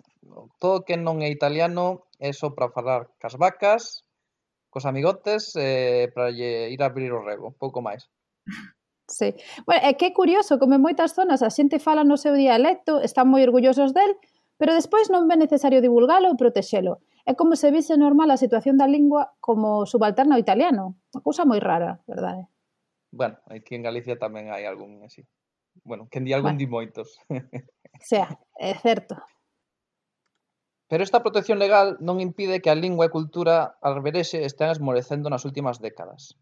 todo 0.61 0.85
que 0.85 1.00
non 1.00 1.24
é 1.24 1.32
italiano 1.32 2.04
é 2.20 2.37
só 2.37 2.52
para 2.52 2.68
falar 2.68 3.09
cas 3.16 3.40
vacas, 3.40 4.04
cos 4.68 4.85
amigotes, 4.85 5.56
eh, 5.56 6.12
para 6.12 6.28
lle 6.28 6.68
ir 6.68 6.85
a 6.85 6.92
abrir 6.92 7.09
o 7.16 7.24
rego, 7.24 7.56
pouco 7.56 7.80
máis. 7.80 8.12
Sí. 9.09 9.32
Bueno, 9.64 9.80
é 9.87 9.94
que 9.94 10.06
é 10.06 10.12
curioso, 10.12 10.59
como 10.59 10.76
en 10.76 10.85
moitas 10.85 11.16
zonas 11.16 11.40
a 11.40 11.48
xente 11.48 11.80
fala 11.80 12.04
no 12.04 12.20
seu 12.20 12.37
dialecto, 12.37 13.00
están 13.00 13.30
moi 13.32 13.40
orgullosos 13.40 13.96
del, 13.96 14.12
Pero 14.57 14.73
despois 14.73 15.12
non 15.12 15.29
é 15.29 15.37
necesario 15.37 15.85
divulgalo 15.85 16.33
ou 16.33 16.40
protexelo. 16.40 17.05
É 17.29 17.37
como 17.37 17.59
se 17.61 17.69
vise 17.75 17.99
normal 18.01 18.33
a 18.33 18.40
situación 18.40 18.81
da 18.81 18.88
lingua 18.88 19.37
como 19.40 19.85
subalterna 19.85 20.38
ao 20.38 20.42
italiano. 20.42 20.97
Unha 21.12 21.25
cousa 21.25 21.45
moi 21.45 21.61
rara, 21.61 22.01
verdade? 22.09 22.49
Bueno, 23.12 23.37
aquí 23.53 23.77
en 23.77 23.85
Galicia 23.85 24.16
tamén 24.16 24.49
hai 24.49 24.64
algún 24.64 25.05
así. 25.05 25.27
Bueno, 25.85 26.09
quen 26.09 26.25
di 26.25 26.33
algún 26.33 26.57
bueno. 26.57 26.62
di 26.62 26.69
moitos. 26.69 27.21
sea, 28.01 28.40
é 28.57 28.73
certo. 28.81 29.21
Pero 30.88 31.03
esta 31.03 31.23
protección 31.23 31.59
legal 31.59 31.99
non 31.99 32.23
impide 32.23 32.62
que 32.62 32.71
a 32.71 32.79
lingua 32.79 33.11
e 33.11 33.14
cultura 33.14 33.75
alberese 33.83 34.47
estean 34.47 34.71
esmorecendo 34.71 35.27
nas 35.29 35.42
últimas 35.42 35.83
décadas. 35.83 36.38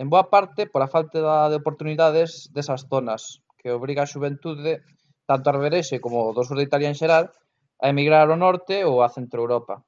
En 0.00 0.08
boa 0.08 0.32
parte, 0.32 0.64
pola 0.64 0.88
falta 0.88 1.48
de 1.52 1.56
oportunidades 1.60 2.48
desas 2.56 2.88
zonas, 2.88 3.44
que 3.60 3.72
obriga 3.72 4.04
a 4.04 4.10
xuventude 4.10 4.80
tanto 5.28 5.50
Arberexe 5.50 6.00
como 6.00 6.32
do 6.32 6.42
sur 6.46 6.56
de 6.56 6.66
Italia 6.68 6.88
en 6.88 6.98
xeral, 6.98 7.34
a 7.82 7.90
emigrar 7.92 8.26
ao 8.30 8.40
norte 8.40 8.86
ou 8.88 9.02
a 9.02 9.12
centro 9.12 9.42
Europa. 9.44 9.84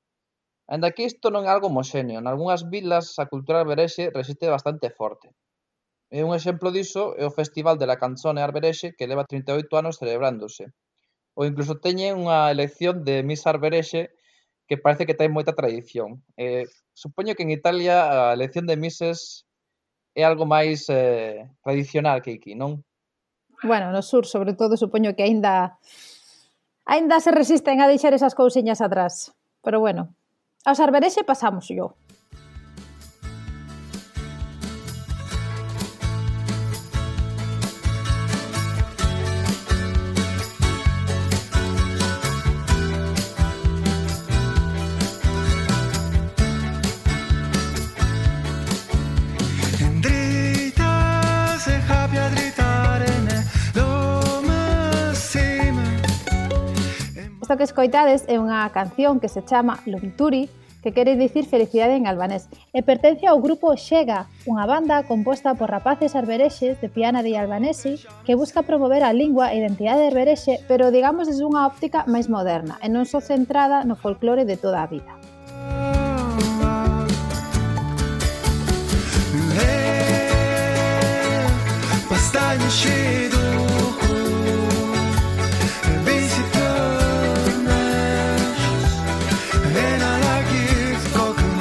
Ainda 0.69 0.93
que 0.93 1.07
isto 1.11 1.33
non 1.33 1.49
é 1.49 1.51
algo 1.51 1.73
homoxéneo, 1.73 2.21
algunhas 2.21 2.63
vilas 2.69 3.17
a 3.23 3.25
cultura 3.33 3.65
arberexe 3.65 4.13
resiste 4.13 4.47
bastante 4.53 4.93
forte. 4.93 5.33
E 6.13 6.21
un 6.27 6.33
exemplo 6.37 6.69
diso 6.69 7.17
é 7.17 7.25
o 7.25 7.37
Festival 7.41 7.77
de 7.81 7.89
la 7.89 8.01
Canzone 8.03 8.45
Arberexe 8.45 8.93
que 8.97 9.09
leva 9.09 9.25
38 9.25 9.73
anos 9.81 9.97
celebrándose. 10.01 10.65
Ou 11.37 11.49
incluso 11.49 11.81
teñen 11.81 12.21
unha 12.21 12.53
elección 12.53 13.05
de 13.07 13.25
Miss 13.25 13.49
Arberexe 13.49 14.13
que 14.69 14.77
parece 14.77 15.09
que 15.09 15.17
ten 15.17 15.33
moita 15.33 15.57
tradición. 15.57 16.21
Eh, 16.37 16.69
supoño 16.93 17.33
que 17.33 17.45
en 17.49 17.53
Italia 17.53 17.97
a 18.29 18.37
elección 18.37 18.69
de 18.69 18.77
Misses 18.77 19.49
é 20.13 20.23
algo 20.29 20.45
máis 20.45 20.85
eh, 20.93 21.49
tradicional 21.65 22.21
que 22.21 22.37
aquí, 22.37 22.53
non? 22.53 22.85
Bueno, 23.63 23.91
no 23.93 24.03
sur, 24.03 24.27
sobre 24.27 24.55
todo, 24.55 24.77
supoño 24.77 25.15
que 25.17 25.25
aínda 25.25 25.79
aínda 26.87 27.21
se 27.21 27.31
resisten 27.31 27.81
a 27.81 27.89
deixar 27.89 28.15
esas 28.15 28.35
cousiñas 28.35 28.81
atrás. 28.81 29.35
Pero 29.63 29.81
bueno, 29.81 30.15
aos 30.65 30.81
arberexe 30.81 31.23
pasamos 31.23 31.69
yo. 31.69 31.95
Isto 57.49 57.57
que 57.57 57.65
escoitades 57.65 58.29
é 58.29 58.37
unha 58.37 58.69
canción 58.77 59.25
que 59.25 59.33
se 59.33 59.41
chama 59.41 59.81
Lumturi, 59.89 60.53
que 60.85 60.93
quere 60.93 61.17
dicir 61.17 61.49
felicidade 61.49 61.97
en 61.97 62.05
albanés, 62.05 62.45
e 62.77 62.85
pertence 62.85 63.25
ao 63.25 63.41
grupo 63.41 63.73
Xega, 63.73 64.29
unha 64.45 64.69
banda 64.69 65.09
composta 65.09 65.57
por 65.57 65.73
rapaces 65.73 66.13
arbereses 66.13 66.77
de 66.77 66.93
Piana 66.93 67.25
de 67.25 67.41
Albanesi 67.41 68.05
que 68.29 68.37
busca 68.37 68.69
promover 68.69 69.01
a 69.01 69.17
lingua 69.17 69.49
e 69.49 69.65
identidade 69.65 70.13
arberexe, 70.13 70.61
pero 70.69 70.93
digamos 70.93 71.25
desde 71.25 71.49
unha 71.49 71.65
óptica 71.65 72.05
máis 72.05 72.29
moderna 72.29 72.77
e 72.85 72.93
non 72.93 73.09
só 73.09 73.17
centrada 73.25 73.81
no 73.81 73.97
folclore 73.97 74.45
de 74.45 74.61
toda 74.61 74.85
a 74.85 74.91
vida. 74.93 75.17
Eh, 79.57 79.89
hey, 82.77 83.38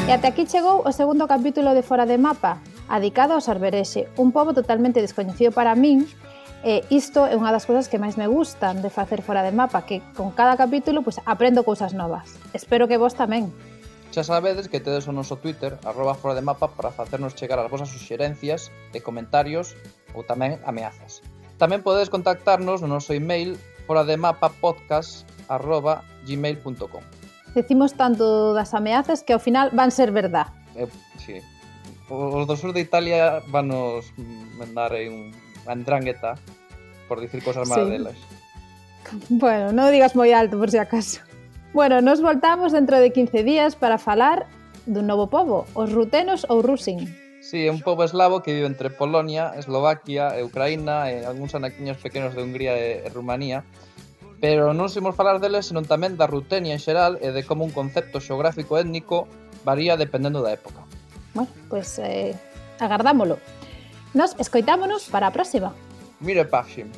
E 0.07 0.11
até 0.15 0.31
aquí 0.31 0.47
chegou 0.47 0.87
o 0.87 0.91
segundo 0.95 1.27
capítulo 1.27 1.75
de 1.75 1.83
Fora 1.83 2.07
de 2.07 2.15
Mapa, 2.15 2.63
adicado 2.87 3.35
ao 3.35 3.43
arberexe, 3.43 4.07
un 4.15 4.31
pobo 4.31 4.55
totalmente 4.55 5.03
descoñecido 5.03 5.51
para 5.51 5.75
min, 5.75 6.07
e 6.63 6.79
isto 6.87 7.27
é 7.27 7.35
unha 7.35 7.51
das 7.51 7.67
cousas 7.67 7.91
que 7.91 7.99
máis 7.99 8.15
me 8.15 8.23
gustan 8.23 8.79
de 8.79 8.87
facer 8.87 9.19
Fora 9.19 9.43
de 9.43 9.51
Mapa, 9.51 9.83
que 9.83 9.99
con 10.15 10.31
cada 10.31 10.55
capítulo 10.55 11.03
pues, 11.03 11.19
aprendo 11.27 11.67
cousas 11.67 11.91
novas. 11.91 12.39
Espero 12.55 12.87
que 12.87 12.95
vos 12.95 13.19
tamén. 13.19 13.51
Xa 14.15 14.23
sabedes 14.23 14.71
que 14.71 14.79
tedes 14.79 15.11
o 15.11 15.13
noso 15.13 15.43
Twitter, 15.43 15.75
arroba 15.83 16.15
fora 16.15 16.39
de 16.39 16.41
mapa, 16.47 16.71
para 16.71 16.95
facernos 16.95 17.35
chegar 17.35 17.59
as 17.59 17.67
vosas 17.67 17.91
suxerencias 17.91 18.71
e 18.95 19.03
comentarios 19.03 19.75
ou 20.15 20.23
tamén 20.23 20.63
ameazas. 20.63 21.19
Tamén 21.59 21.83
podedes 21.83 22.07
contactarnos 22.07 22.79
no 22.79 22.87
noso 22.87 23.11
email 23.11 23.59
fora 23.83 24.07
de 24.07 24.15
mapa 24.15 24.55
podcast 24.55 25.27
arroba 25.51 26.07
gmail.com 26.23 27.26
decimos 27.55 27.93
tanto 27.93 28.53
das 28.53 28.73
ameazas 28.73 29.23
que 29.23 29.33
ao 29.33 29.39
final 29.39 29.71
van 29.71 29.91
ser 29.91 30.11
verdad. 30.11 30.47
Eh, 30.75 30.87
sí. 31.17 31.39
Os 32.09 32.47
do 32.47 32.55
sur 32.55 32.71
de 32.71 32.79
Italia 32.79 33.43
van 33.51 33.67
nos 33.67 34.11
mandar 34.55 34.95
aí 34.95 35.11
un 35.11 35.35
andrángueta 35.67 36.39
por 37.07 37.19
dicir 37.19 37.43
cosas 37.43 37.67
malas 37.67 37.87
sí. 37.87 37.91
delas. 37.91 38.17
Bueno, 39.29 39.71
non 39.71 39.91
digas 39.91 40.15
moi 40.15 40.31
alto 40.35 40.59
por 40.59 40.67
si 40.71 40.79
acaso. 40.79 41.23
Bueno, 41.71 41.99
nos 42.03 42.19
voltamos 42.19 42.71
dentro 42.71 42.99
de 42.99 43.11
15 43.11 43.43
días 43.43 43.75
para 43.75 43.99
falar 43.99 44.47
dun 44.87 45.07
novo 45.07 45.27
povo, 45.27 45.67
os 45.75 45.91
rutenos 45.91 46.47
ou 46.47 46.63
rusin. 46.63 47.07
Sí, 47.43 47.67
é 47.67 47.71
un 47.71 47.79
povo 47.79 48.03
eslavo 48.03 48.43
que 48.43 48.51
vive 48.51 48.67
entre 48.67 48.91
Polonia, 48.91 49.55
Eslovaquia 49.55 50.35
e 50.35 50.43
Ucraína 50.43 51.11
e 51.11 51.23
algúns 51.23 51.55
anaquiños 51.55 51.95
pequenos 51.99 52.35
de 52.35 52.43
Hungría 52.43 52.75
e, 52.75 53.07
e 53.07 53.09
Rumanía 53.11 53.63
Pero 54.39 54.73
non 54.73 54.85
imos 54.93 55.17
falar 55.17 55.41
deles, 55.41 55.69
senón 55.69 55.89
tamén 55.89 56.13
da 56.13 56.29
Rutenia 56.29 56.77
en 56.77 56.81
xeral 56.81 57.17
e 57.25 57.33
de 57.33 57.41
como 57.41 57.65
un 57.65 57.73
concepto 57.73 58.21
xeográfico 58.21 58.77
étnico 58.77 59.25
varía 59.65 59.97
dependendo 59.97 60.45
da 60.45 60.53
época. 60.53 60.85
Bueno, 61.33 61.49
pois 61.69 61.97
pues, 61.97 62.05
eh, 62.05 62.37
agardámolo. 62.77 63.41
Nos 64.13 64.37
escoitámonos 64.37 65.09
para 65.09 65.27
a 65.27 65.33
próxima. 65.33 65.73
Mire, 66.21 66.45
Paxim. 66.45 66.89